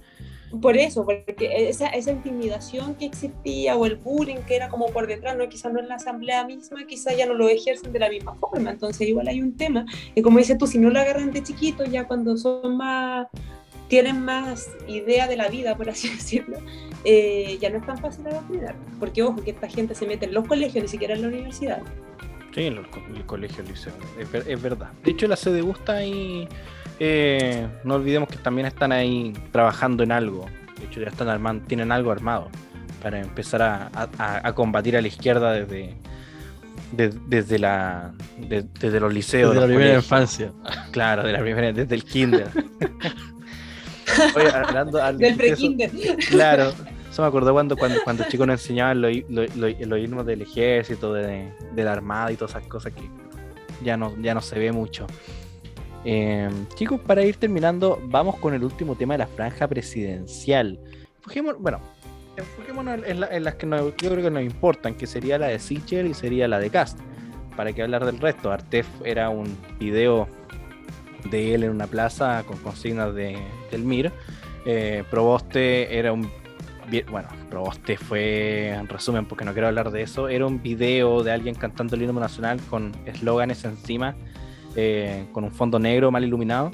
[0.61, 5.05] Por eso, porque esa, esa intimidación que existía o el bullying que era como por
[5.05, 8.09] detrás, no quizás no en la asamblea misma, quizás ya no lo ejercen de la
[8.09, 8.71] misma forma.
[8.71, 9.85] Entonces igual hay un tema.
[10.15, 13.27] Y como dices tú, si no lo agarran de chiquito, ya cuando son más,
[13.89, 16.57] tienen más idea de la vida, por así decirlo,
[17.03, 18.75] eh, ya no es tan fácil adoctrinar.
[18.99, 21.81] Porque ojo, que esta gente se mete en los colegios, ni siquiera en la universidad.
[22.55, 24.89] Sí, en el, colegio, el liceo, es, es, verdad.
[25.03, 26.47] De hecho, la CDU está ahí
[26.99, 30.45] eh, no olvidemos que también están ahí trabajando en algo.
[30.77, 32.49] De hecho, ya están armando, tienen algo armado
[33.01, 35.95] para empezar a, combatir a la izquierda desde,
[36.91, 39.53] desde la desde los liceos.
[39.53, 40.51] Desde la primera infancia.
[40.91, 42.49] Claro, de la primera, desde el kinder.
[45.17, 45.91] Del pre-kinder.
[46.29, 46.73] Claro.
[47.09, 51.51] Eso me acordó cuando, cuando, cuando chicos nos enseñaban los lo, lo, del ejército, de,
[51.73, 53.01] de, la armada y todas esas cosas que
[53.83, 55.07] ya no, ya no se ve mucho.
[56.05, 60.79] Em, chicos, para ir terminando, vamos con el último tema de la franja presidencial.
[61.59, 61.79] bueno,
[62.37, 66.13] enfoquémonos en, las que yo creo que nos importan, que sería la de Sichel y
[66.13, 66.99] sería la de Cast.
[67.55, 70.29] Para que hablar del resto, Artef era un video
[71.29, 73.37] de él en una plaza con consignas de,
[73.71, 74.11] del MIR.
[74.65, 76.29] Eh, Proboste era un
[77.11, 81.31] bueno, Proboste fue, en resumen, porque no quiero hablar de eso, era un video de
[81.31, 84.15] alguien cantando el himno nacional con eslóganes encima
[84.75, 86.71] eh, con un fondo negro mal iluminado.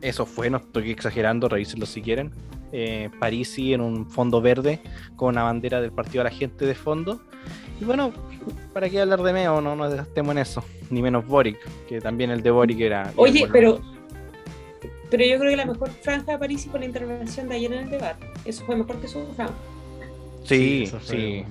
[0.00, 2.30] Eso fue, no estoy exagerando, revísenlo si quieren.
[2.72, 4.80] Eh, Parisi en un fondo verde
[5.14, 7.20] con una bandera del partido de la gente de fondo.
[7.80, 8.12] Y bueno,
[8.72, 9.60] ¿para qué hablar de Meo?
[9.60, 10.64] No nos gastemos en eso.
[10.90, 13.12] Ni menos Boric, que también el de Boric era.
[13.16, 13.80] Oye, pero.
[15.08, 17.84] Pero yo creo que la mejor franja de Parisi fue la intervención de ayer en
[17.84, 18.26] el debate.
[18.44, 19.54] Eso fue mejor que su franja.
[20.46, 21.44] Sí, sí.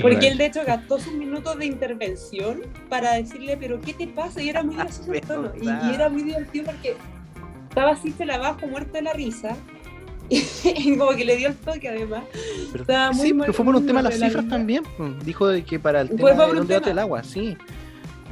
[0.00, 4.40] Porque él de hecho gastó sus minutos de intervención para decirle, pero ¿qué te pasa?
[4.42, 5.52] Y era muy gracioso el tono.
[5.60, 6.96] Y, era muy divertido porque
[7.68, 9.56] estaba así se la abajo, muerto de la risa.
[10.64, 12.22] Y como que le dio el toque además.
[12.74, 14.84] estaba muy sí, pero fue por un tema de las cifras también.
[15.24, 17.56] Dijo de que para el tema del del agua, sí.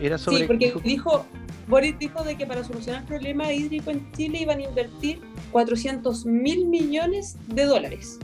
[0.00, 0.38] Era sobre...
[0.38, 1.26] Sí, porque dijo,
[1.66, 5.20] Boris dijo de que para solucionar el problema hídrico en Chile iban a invertir
[5.50, 8.18] 400 mil millones de dólares.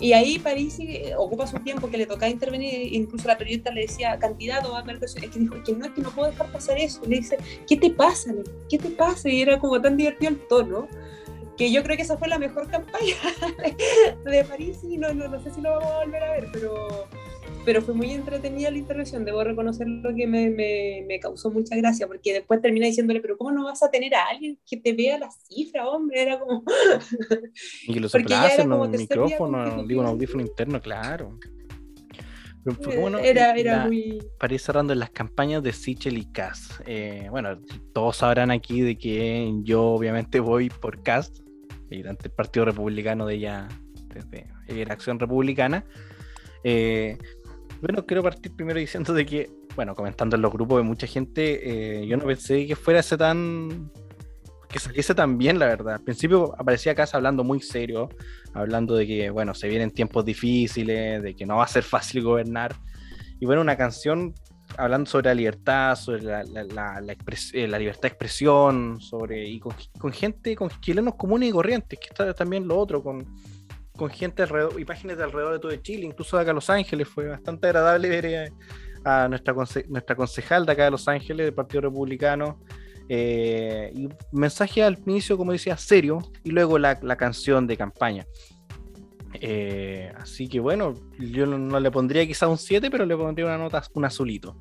[0.00, 0.78] Y ahí París
[1.18, 4.92] ocupa su tiempo que le tocaba intervenir, incluso la periodista le decía, candidato, va a
[4.92, 7.02] es que dijo, que no, es que no puedo dejar pasar eso.
[7.06, 7.36] Le dice,
[7.68, 8.32] ¿qué te pasa?
[8.70, 9.28] ¿Qué te pasa?
[9.28, 10.88] Y era como tan divertido el tono,
[11.56, 13.16] que yo creo que esa fue la mejor campaña
[14.24, 17.08] de París y no, no, no sé si lo vamos a volver a ver, pero
[17.64, 21.76] pero fue muy entretenida la intervención, debo reconocer lo que me, me, me, causó mucha
[21.76, 24.92] gracia, porque después termina diciéndole, pero ¿cómo no vas a tener a alguien que te
[24.92, 26.22] vea la cifra, hombre?
[26.22, 26.62] Era como...
[27.86, 31.38] y que lo soplasen en un micrófono, digo, un audífono interno, claro.
[32.64, 34.22] Pero bueno, era, era muy...
[34.38, 36.80] Para ir cerrando las campañas de Sichel y Cast.
[36.86, 37.58] Eh, bueno,
[37.92, 41.40] todos sabrán aquí de que yo obviamente voy por Cast,
[42.06, 43.68] ante el Partido Republicano de ella,
[44.14, 45.84] desde la Acción Republicana.
[46.62, 47.16] Eh,
[47.80, 52.02] bueno, quiero partir primero diciendo de que, bueno, comentando en los grupos de mucha gente,
[52.02, 53.90] eh, yo no pensé que fuera ese tan.
[54.70, 55.94] Que saliese tan bien, la verdad.
[55.94, 58.08] Al principio aparecía Casa hablando muy serio,
[58.54, 62.22] hablando de que, bueno, se vienen tiempos difíciles, de que no va a ser fácil
[62.22, 62.74] gobernar.
[63.40, 64.34] Y bueno, una canción
[64.76, 67.02] hablando sobre la libertad, sobre la, la,
[67.52, 72.08] eh, libertad de expresión, sobre y con, con, gente, con chilenos comunes y corrientes, que
[72.08, 73.26] está también lo otro, con,
[73.96, 77.08] con gente alrededor, imágenes de alrededor de todo Chile, incluso de acá a Los Ángeles.
[77.08, 78.52] Fue bastante agradable ver eh,
[79.04, 79.54] a nuestra,
[79.88, 82.60] nuestra concejal de acá de Los Ángeles, del Partido Republicano.
[83.12, 88.24] Eh, y mensaje al inicio, como decía, serio, y luego la, canción de campaña.
[89.34, 93.58] Eh, así que bueno, yo no, le pondría quizá un 7, pero le pondría una
[93.58, 94.56] nota, un azulito.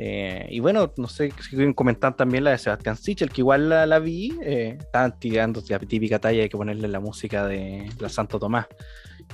[0.00, 3.68] Eh, y bueno, no sé si quieren comentar también la de Sebastián Sichel, que igual
[3.68, 8.08] la, vi, eh, estaban tirando la típica talla, hay que ponerle la música de la
[8.08, 8.66] Santo Tomás.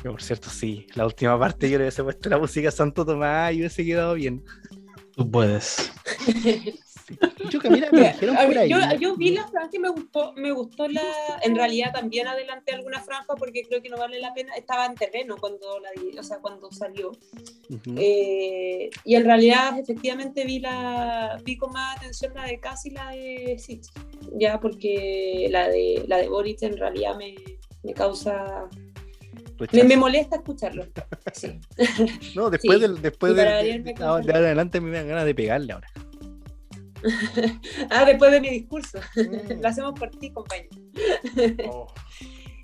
[0.02, 3.54] Que por cierto, sí, la última parte yo le hubiese puesto la música Santo Tomás
[3.54, 4.44] y hubiese quedado bien.
[5.12, 5.90] Tú puedes.
[7.50, 11.02] Yo, vi la franja y me gustó, me gustó la.
[11.42, 14.54] En realidad también adelanté alguna franja porque creo que no vale la pena.
[14.54, 15.90] Estaba en terreno cuando la
[16.20, 17.12] o sea, cuando salió.
[17.96, 22.92] Eh, y en realidad, efectivamente, vi la vi con más atención la de Casi y
[22.92, 23.86] la de Sitch.
[24.34, 27.36] Ya, porque la de la de Boris en realidad me,
[27.84, 28.68] me causa
[29.72, 30.86] me, molesta escucharlo.
[31.32, 31.58] Sí.
[32.34, 33.94] No, después del, después de, de,
[34.34, 35.88] adelante me dan ganas de pegarle ahora.
[37.90, 38.98] ah, después de mi discurso.
[39.14, 39.60] Mm.
[39.60, 40.70] Lo hacemos por ti, compañero.
[41.68, 41.86] Oh.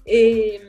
[0.04, 0.62] Em,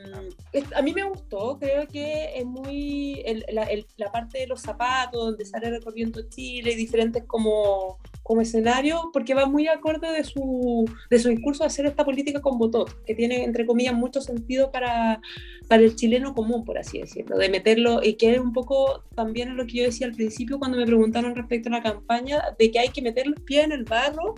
[0.74, 5.44] a mí me gustó, creo que es muy la, la, parte de los zapatos, donde
[5.44, 11.18] sale recorriendo Chile y diferentes como, como escenarios, porque va muy acorde de su, de
[11.18, 15.20] su discurso de hacer esta política con votos, que tiene, entre comillas, mucho sentido para,
[15.68, 19.56] para el chileno común, por así decirlo, de meterlo, y que es un poco también
[19.56, 22.78] lo que yo decía al principio cuando me preguntaron respecto a la campaña, de que
[22.78, 24.36] hay que meter los pies en el barro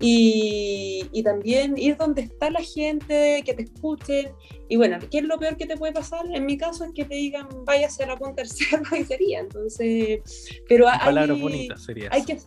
[0.00, 4.30] y, y, también ir donde está la gente, que te escuchen.
[4.68, 6.24] Y bueno, ¿qué es lo peor que te puede pasar?
[6.32, 9.40] En mi caso es que te digan, váyase a la punta del cerro y sería.
[9.40, 10.20] Entonces,
[10.68, 12.10] pero hay, palabras bonitas sería.
[12.12, 12.38] Hay que,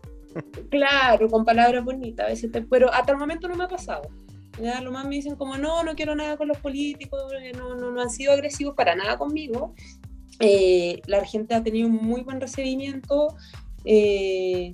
[0.69, 2.25] claro, con palabras bonitas.
[2.25, 4.09] A veces pero hasta el momento no me ha pasado.
[4.61, 7.21] Ya, lo más me dicen como, no, no quiero nada con los políticos,
[7.57, 9.73] no, no, no han sido agresivos para nada conmigo.
[10.39, 13.35] Eh, la gente ha tenido un muy buen recibimiento.
[13.85, 14.73] Eh,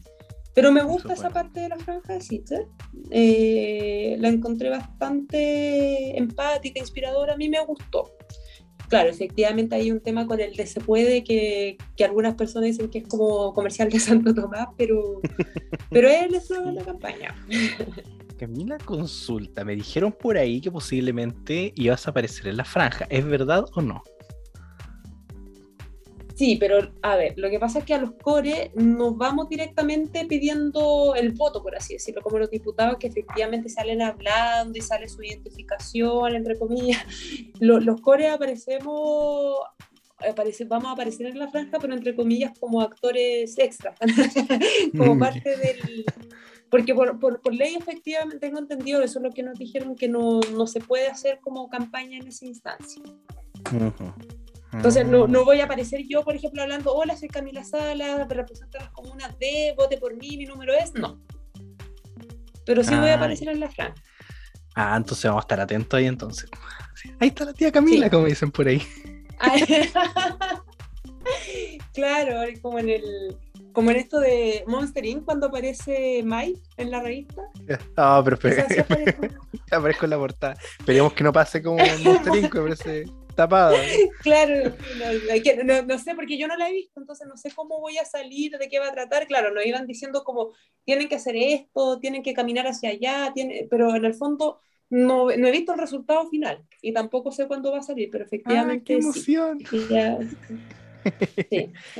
[0.58, 2.66] pero me gusta esa parte de la franja de Sitzer.
[3.12, 7.34] Eh, la encontré bastante empática, inspiradora.
[7.34, 8.10] A mí me gustó.
[8.89, 12.89] Claro, efectivamente hay un tema con el de se puede que, que algunas personas dicen
[12.89, 15.22] que es como comercial de Santo Tomás, pero,
[15.91, 17.36] pero él es la campaña.
[18.39, 23.05] Camila consulta, me dijeron por ahí que posiblemente ibas a aparecer en la franja.
[23.12, 24.01] ¿Es verdad o no?
[26.38, 30.24] Sí, pero a ver, lo que pasa es que a los core nos vamos directamente
[30.26, 35.10] pidiendo el voto, por así decirlo, como los diputados que efectivamente salen hablando y sale
[35.10, 37.04] su identificación, entre comillas.
[37.60, 39.58] Los, los core aparecemos
[40.68, 43.96] vamos a aparecer en la franja, pero entre comillas como actores extra,
[44.98, 45.20] como mm.
[45.20, 46.06] parte del...
[46.70, 50.10] Porque por, por, por, ley efectivamente tengo entendido, eso es lo que nos dijeron, que
[50.10, 53.02] no, no se puede hacer como campaña en esa instancia.
[54.74, 58.78] Entonces no, no, voy a aparecer yo, por ejemplo, hablando, hola, soy Camila Sala, represento
[58.78, 61.20] a las comunas de, vote por mí, mi número es, no.
[62.65, 63.95] Pero sí voy a ah, aparecer en la franja.
[64.76, 66.49] Ah, entonces vamos a estar atentos ahí entonces.
[67.20, 68.82] Ahí está la tía Camila, como dicen por ahí.
[71.93, 73.38] claro, como en el
[73.78, 75.24] como en esto de Monster Inc.
[75.24, 77.43] cuando aparece Mike en la revista.
[77.95, 78.38] Ah, pero
[79.72, 80.57] aparezco en la portada.
[80.80, 82.51] Esperemos que no pase como Monster Inc.
[82.51, 83.05] que aparece
[83.38, 83.74] tapado.
[84.22, 84.76] Claro,
[85.64, 88.04] no, no, sé, porque yo no la he visto, entonces no sé cómo voy a
[88.04, 89.28] salir, de qué va a tratar.
[89.28, 90.52] Claro, nos iban diciendo como,
[90.84, 94.60] tienen que hacer esto, tienen que caminar hacia allá, tiene, pero en el fondo
[94.90, 98.26] no, no, he visto el resultado final y tampoco sé cuándo va a salir, pero
[98.26, 98.84] efectivamente.
[98.84, 99.60] qué emoción!
[99.70, 99.88] Sí,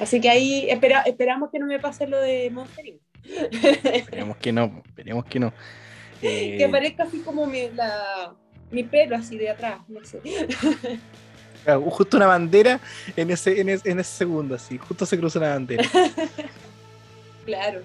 [0.02, 3.00] Así que ahí espera, esperamos que no me pase lo de Monster
[3.94, 5.54] Esperemos que no, esperemos que no.
[6.20, 8.36] Que eh, parezca así como mi, la,
[8.72, 10.20] mi pelo así de atrás, no sé.
[11.76, 12.80] justo una bandera
[13.16, 15.84] en ese, en ese, segundo, así, justo se cruza una bandera.
[17.46, 17.82] claro.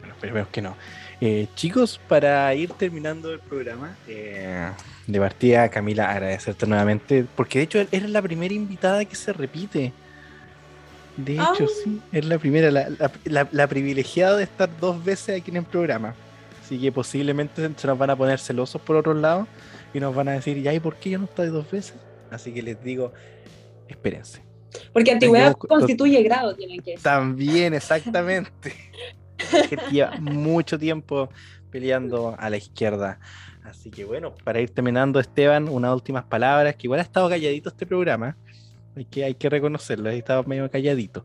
[0.00, 0.76] Bueno, esperemos que no.
[1.20, 4.70] Eh, chicos, para ir terminando el programa, eh,
[5.06, 9.92] de partida, Camila, agradecerte nuevamente, porque de hecho eres la primera invitada que se repite.
[11.16, 12.70] De hecho, sí, es la primera,
[13.24, 16.14] la, privilegiada de estar dos veces aquí en el programa.
[16.64, 19.46] Así que posiblemente se nos van a poner celosos por otro lado
[19.92, 21.94] y nos van a decir, ¿y por qué yo no estoy dos veces?
[22.30, 23.12] Así que les digo,
[23.88, 24.42] espérense.
[24.92, 28.72] Porque antigüedad constituye grado, tienen que También, exactamente.
[29.68, 31.28] que lleva mucho tiempo
[31.70, 33.18] peleando a la izquierda.
[33.64, 37.68] Así que bueno, para ir terminando, Esteban, unas últimas palabras, que igual ha estado calladito
[37.68, 38.36] este programa,
[38.96, 41.24] hay que, hay que reconocerlo, ha estado medio calladito.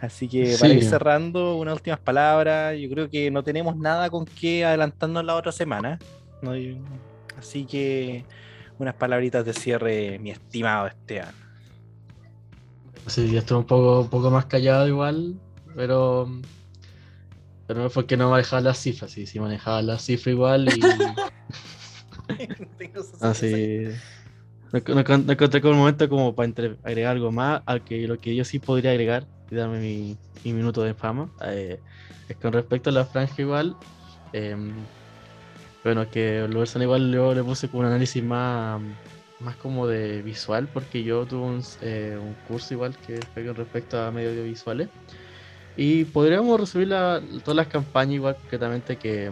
[0.00, 4.26] Así que para ir cerrando, unas últimas palabras, yo creo que no tenemos nada con
[4.26, 5.98] qué adelantarnos la otra semana.
[7.36, 8.24] Así que
[8.78, 11.34] unas palabritas de cierre, mi estimado Esteban.
[13.06, 15.34] Sí, ya estoy un poco, un poco más callado igual,
[15.74, 16.28] pero
[17.68, 20.80] pero no fue que no manejaba las cifras, sí, sí manejaba las cifras igual y.
[23.20, 23.84] Así.
[24.72, 26.50] No, encontré con un momento como para
[26.82, 30.82] agregar algo más, al que lo que yo sí podría agregar y darme mi, minuto
[30.82, 31.30] de fama.
[31.44, 31.78] Eh,
[32.28, 33.76] es con respecto a la franja igual.
[34.32, 34.74] Em,
[35.84, 38.80] bueno, que lo versan igual yo le puse como un análisis más,
[39.40, 44.00] más como de visual, porque yo tuve un, eh, un curso igual que con respecto
[44.00, 44.88] a medios audiovisuales.
[45.76, 49.30] Y podríamos resumir todas las campañas igual concretamente que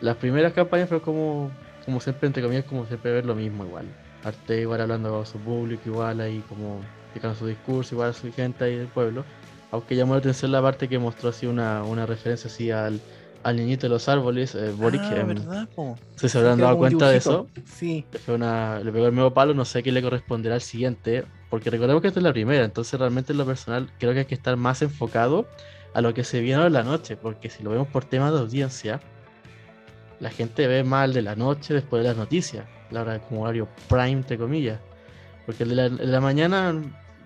[0.00, 1.50] las primeras campañas fue como,
[1.84, 3.86] como siempre, entre comillas, como siempre ver lo mismo igual.
[4.24, 8.32] Arte igual hablando a su público igual ahí como explicando su discurso igual a su
[8.32, 9.24] gente ahí del pueblo.
[9.70, 13.00] Aunque llamó la atención la parte que mostró así una, una referencia así al,
[13.42, 15.00] al niñito de los árboles, eh, Boric.
[15.02, 15.68] Ah, ¿verdad,
[16.16, 17.48] ¿Se, habrán dado cuenta de eso?
[17.64, 18.04] Sí.
[18.24, 21.70] Fue una, le pegó el nuevo palo, no sé qué le corresponderá al siguiente, porque
[21.70, 24.34] recordemos que esta es la primera, entonces realmente en lo personal creo que hay que
[24.34, 25.46] estar más enfocado
[25.94, 28.38] a lo que se viene en la noche, porque si lo vemos por tema de
[28.38, 29.00] audiencia,
[30.20, 33.68] la gente ve mal de la noche después de las noticias, la hora como horario
[33.88, 34.78] prime, entre comillas.
[35.46, 36.74] Porque el de la, el de la mañana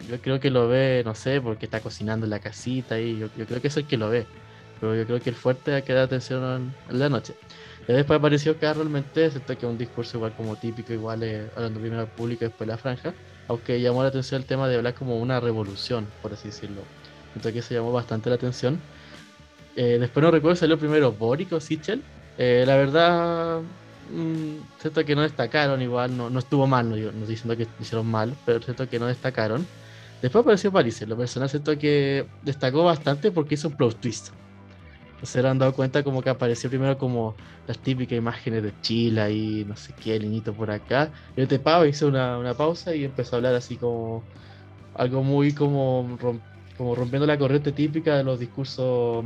[0.08, 3.28] yo creo que lo ve, no sé, porque está cocinando en la casita y yo,
[3.36, 4.26] yo creo que es el que lo ve.
[4.80, 7.34] Pero yo creo que el fuerte que da atención en, la noche.
[7.86, 12.02] Y después apareció realmente siento que un discurso igual como típico, igual eh, hablando primero
[12.02, 13.14] al público y después la franja,
[13.48, 16.82] aunque llamó la atención el tema de hablar como una revolución, por así decirlo.
[17.32, 18.78] Siento que se llamó bastante la atención.
[19.76, 22.02] Eh, después no recuerdo salió primero Boric o Sichel.
[22.38, 23.60] Eh, la verdad,
[24.10, 27.66] mm, siento que no destacaron igual, no, no estuvo mal, no, no estoy diciendo que
[27.82, 29.66] hicieron mal, pero siento que no destacaron.
[30.22, 34.30] Después apareció París, lo personal siento que destacó bastante porque hizo un plot twist.
[35.24, 37.34] Se han dado cuenta como que apareció primero como
[37.66, 41.10] las típicas imágenes de Chile y no sé qué, el niñito por acá.
[41.36, 44.22] Y este pavo hizo una, una pausa y empezó a hablar así como
[44.94, 46.18] algo muy como,
[46.76, 49.24] como rompiendo la corriente típica de los discursos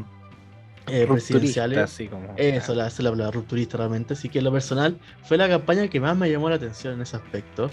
[0.87, 1.79] eh, presidenciales.
[1.79, 2.35] así como.
[2.37, 4.15] Eso, la, la palabra rupturista realmente.
[4.15, 7.03] Así que en lo personal fue la campaña que más me llamó la atención en
[7.03, 7.71] ese aspecto.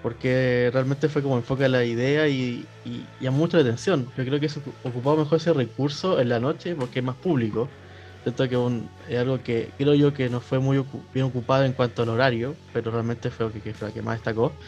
[0.00, 4.12] Porque realmente fue como enfoca la idea y, y llamó mucho la atención.
[4.14, 7.76] Yo creo que ocu- ocupaba mejor ese recurso en la noche porque es más público.
[8.22, 8.56] Siento que
[9.12, 12.60] es algo que creo yo que no fue muy bien ocupado en cuanto al horario,
[12.72, 14.58] pero realmente fue lo que, fue la que más destacó.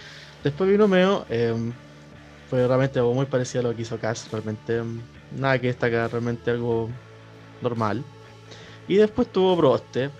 [0.42, 1.78] Después vino Meo, em,
[2.46, 6.10] fue realmente algo muy parecido a lo que hizo Cass, realmente em, nada que destacar,
[6.10, 6.98] realmente algo
[7.60, 8.06] normal.
[8.86, 10.12] Y después tuvo Broste,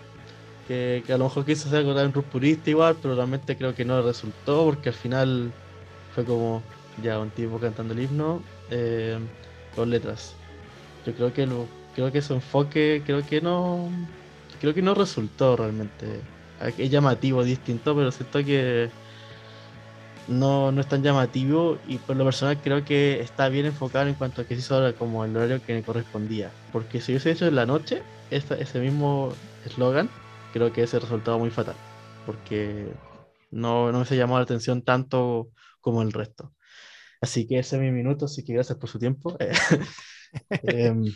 [0.66, 4.02] que, a lo mejor quiso hacer algo tan rupturista igual, pero realmente creo que no
[4.02, 5.52] resultó porque al final
[6.14, 6.62] fue como
[7.02, 9.18] ya un tipo cantando el himno eh,
[9.74, 10.34] con letras.
[11.06, 13.88] Yo creo que lo, creo que su enfoque creo que no
[14.60, 16.20] creo que no resultó realmente.
[16.76, 18.90] Es llamativo, distinto, pero siento que
[20.28, 24.14] no, no es tan llamativo y por lo personal creo que está bien enfocado en
[24.14, 26.50] cuanto a que se hizo ahora como el horario que me correspondía.
[26.72, 29.32] Porque si hubiese hecho en la noche, ese mismo
[29.64, 30.10] eslogan,
[30.52, 31.76] creo que ese resultado muy fatal.
[32.26, 32.92] Porque
[33.50, 36.52] no, no se llamó la atención tanto como el resto.
[37.20, 39.36] Así que ese es mi minuto, así que gracias por su tiempo.
[40.62, 41.12] Em,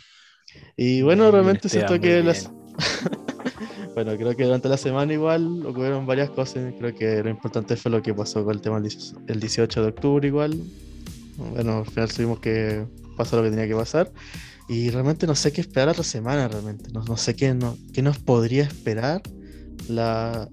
[0.75, 2.51] y bueno, realmente siento que las...
[3.95, 6.73] bueno, creo que durante la semana igual ocurrieron varias cosas.
[6.77, 9.81] Creo que lo importante fue lo que pasó con el tema del 18 el 18
[9.81, 10.61] de octubre igual.
[11.37, 14.11] Bueno, al final tuvimos que pasar lo que tenía que pasar.
[14.67, 16.89] Y realmente no sé qué esperar la otra semana, realmente.
[16.91, 19.21] No, no sé qué, no, qué nos podría esperar
[19.87, 20.49] la,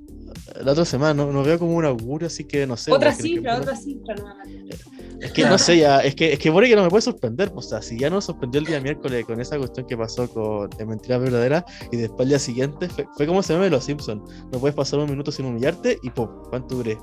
[0.62, 1.14] la otra semana.
[1.14, 2.92] No, no veo como un augurio, así que no sé.
[2.92, 4.76] Otra creo que- cifra, otra cifra nuevamente.
[5.20, 7.66] es que no sé, ya, es que, es que Boric no me puede sorprender, pues,
[7.66, 10.68] o sea, si ya nos sorprendió el día miércoles con esa cuestión que pasó con
[10.68, 14.22] de Mentira Verdadera y después el día siguiente fue, fue como se ve los Simpsons,
[14.52, 16.98] no puedes pasar un minuto sin humillarte y pum, ¿cuánto duré?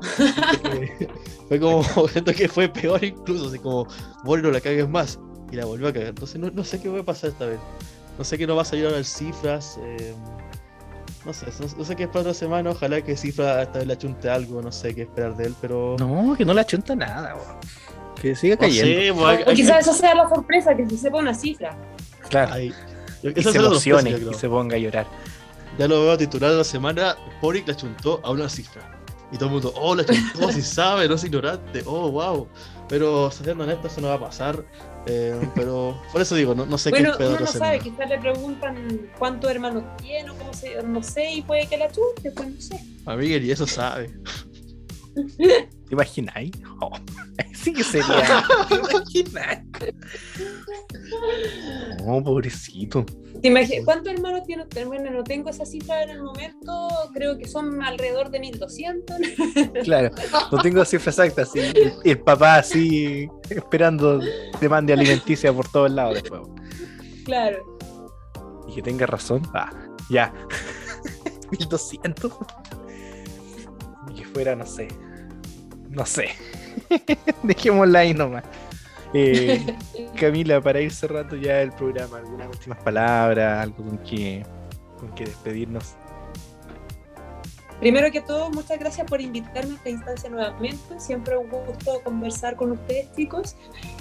[1.48, 1.82] fue como,
[2.12, 3.86] siento que fue peor incluso, así como,
[4.24, 5.18] Boric no la cagues más
[5.50, 7.58] y la volvió a cagar, entonces no, no sé qué va a pasar esta vez,
[8.18, 10.14] no sé que no va a salir ahora cifras, eh,
[11.24, 13.92] no sé, no, no sé qué esperar otra semana, ojalá que cifra esta vez le
[13.94, 15.96] achunte algo, no sé qué esperar de él, pero...
[15.98, 17.58] No, que no la chunta nada, weón.
[18.20, 19.24] Que siga cayendo.
[19.46, 21.76] O quizás esa sea la sorpresa, que se sepa una cifra.
[22.28, 22.58] Claro.
[23.22, 25.06] Yo- y se es emocione y se ponga a llorar.
[25.78, 28.82] Ya lo veo titular de la semana, Boric la chuntó a una cifra.
[29.30, 32.48] Y todo el mundo, oh, la chuntó, si sabe, no es ignorante, oh, wow.
[32.88, 34.64] Pero, siendo honesto, eso no va a pasar.
[35.06, 38.08] Eh, pero, por eso digo, no, no sé Bueno, qué pedo uno no sabe, quizás
[38.08, 42.30] le preguntan cuántos hermanos tiene o cómo se, no sé, y puede que la chute,
[42.30, 42.80] pues no sé.
[43.06, 44.10] A Miguel, y eso sabe.
[45.36, 46.52] ¿Te imagináis?
[46.80, 46.90] Oh,
[47.68, 48.44] sí que sería.
[52.06, 53.04] Oh, pobrecito.
[53.42, 54.86] ¿Te ¿Cuántos hermanos tiene usted?
[54.86, 59.16] Bueno, no tengo esa cifra en el momento, creo que son alrededor de 1200.
[59.84, 60.10] Claro,
[60.50, 61.44] no tengo cifra exacta.
[61.54, 64.20] El, el papá así esperando
[64.60, 66.42] demanda alimenticia por todos lados después.
[67.24, 67.78] claro.
[68.68, 69.42] Y que tenga razón.
[69.54, 69.70] Ah,
[70.10, 70.32] ya.
[71.50, 72.32] 1200.
[74.10, 74.88] Y que fuera, no sé.
[75.88, 76.28] No sé.
[77.42, 78.44] Dejémosla ahí nomás.
[79.14, 79.64] Eh,
[80.20, 84.44] Camila, para ir cerrando ya el programa, algunas últimas palabras, algo con que,
[84.98, 85.94] con que despedirnos.
[87.80, 90.98] Primero que todo, muchas gracias por invitarme a esta instancia nuevamente.
[90.98, 93.54] Siempre un gusto conversar con ustedes, chicos.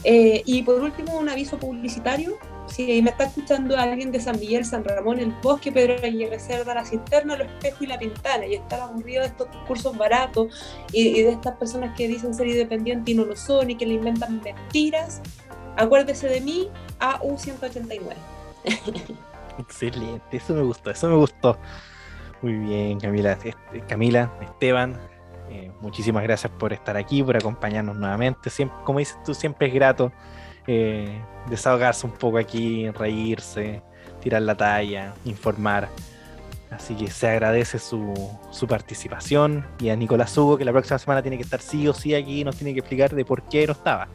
[0.03, 2.37] Eh, y por último, un aviso publicitario.
[2.67, 6.73] Si me está escuchando alguien de San Miguel, San Ramón, El Bosque, Pedro Aguirre Cerda,
[6.73, 11.07] La Cisterna, Los Espejos y La Pintana, y estar aburrido de estos cursos baratos y,
[11.19, 13.95] y de estas personas que dicen ser independientes y no lo son y que le
[13.95, 15.21] inventan mentiras,
[15.77, 16.69] acuérdese de mí,
[16.99, 18.15] AU189.
[19.59, 21.57] Excelente, eso me gustó, eso me gustó.
[22.41, 23.37] Muy bien, Camila,
[23.87, 24.99] Camila, Esteban,
[25.49, 28.49] eh, muchísimas gracias por estar aquí, por acompañarnos nuevamente.
[28.49, 30.11] Siempre, como dices tú, siempre es grato
[30.67, 33.81] eh, desahogarse un poco aquí, reírse,
[34.21, 35.89] tirar la talla, informar.
[36.69, 38.13] Así que se agradece su,
[38.51, 39.65] su participación.
[39.79, 42.43] Y a Nicolás Hugo, que la próxima semana tiene que estar sí o sí aquí,
[42.43, 44.07] nos tiene que explicar de por qué no estaba.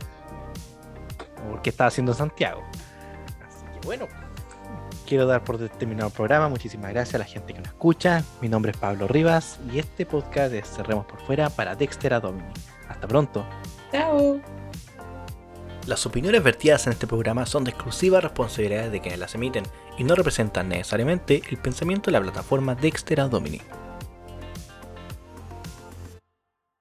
[1.46, 2.62] O por qué estaba haciendo Santiago.
[3.46, 4.06] Así que bueno,
[5.06, 6.48] quiero dar por terminado el programa.
[6.48, 8.22] Muchísimas gracias a la gente que nos escucha.
[8.40, 12.52] Mi nombre es Pablo Rivas y este podcast es Cerremos por Fuera para Dexter Domini.
[12.88, 13.44] Hasta pronto.
[13.90, 14.61] Chao.
[15.86, 19.64] Las opiniones vertidas en este programa son de exclusiva responsabilidad de quienes las emiten
[19.98, 23.60] y no representan necesariamente el pensamiento de la plataforma Dexter Domini.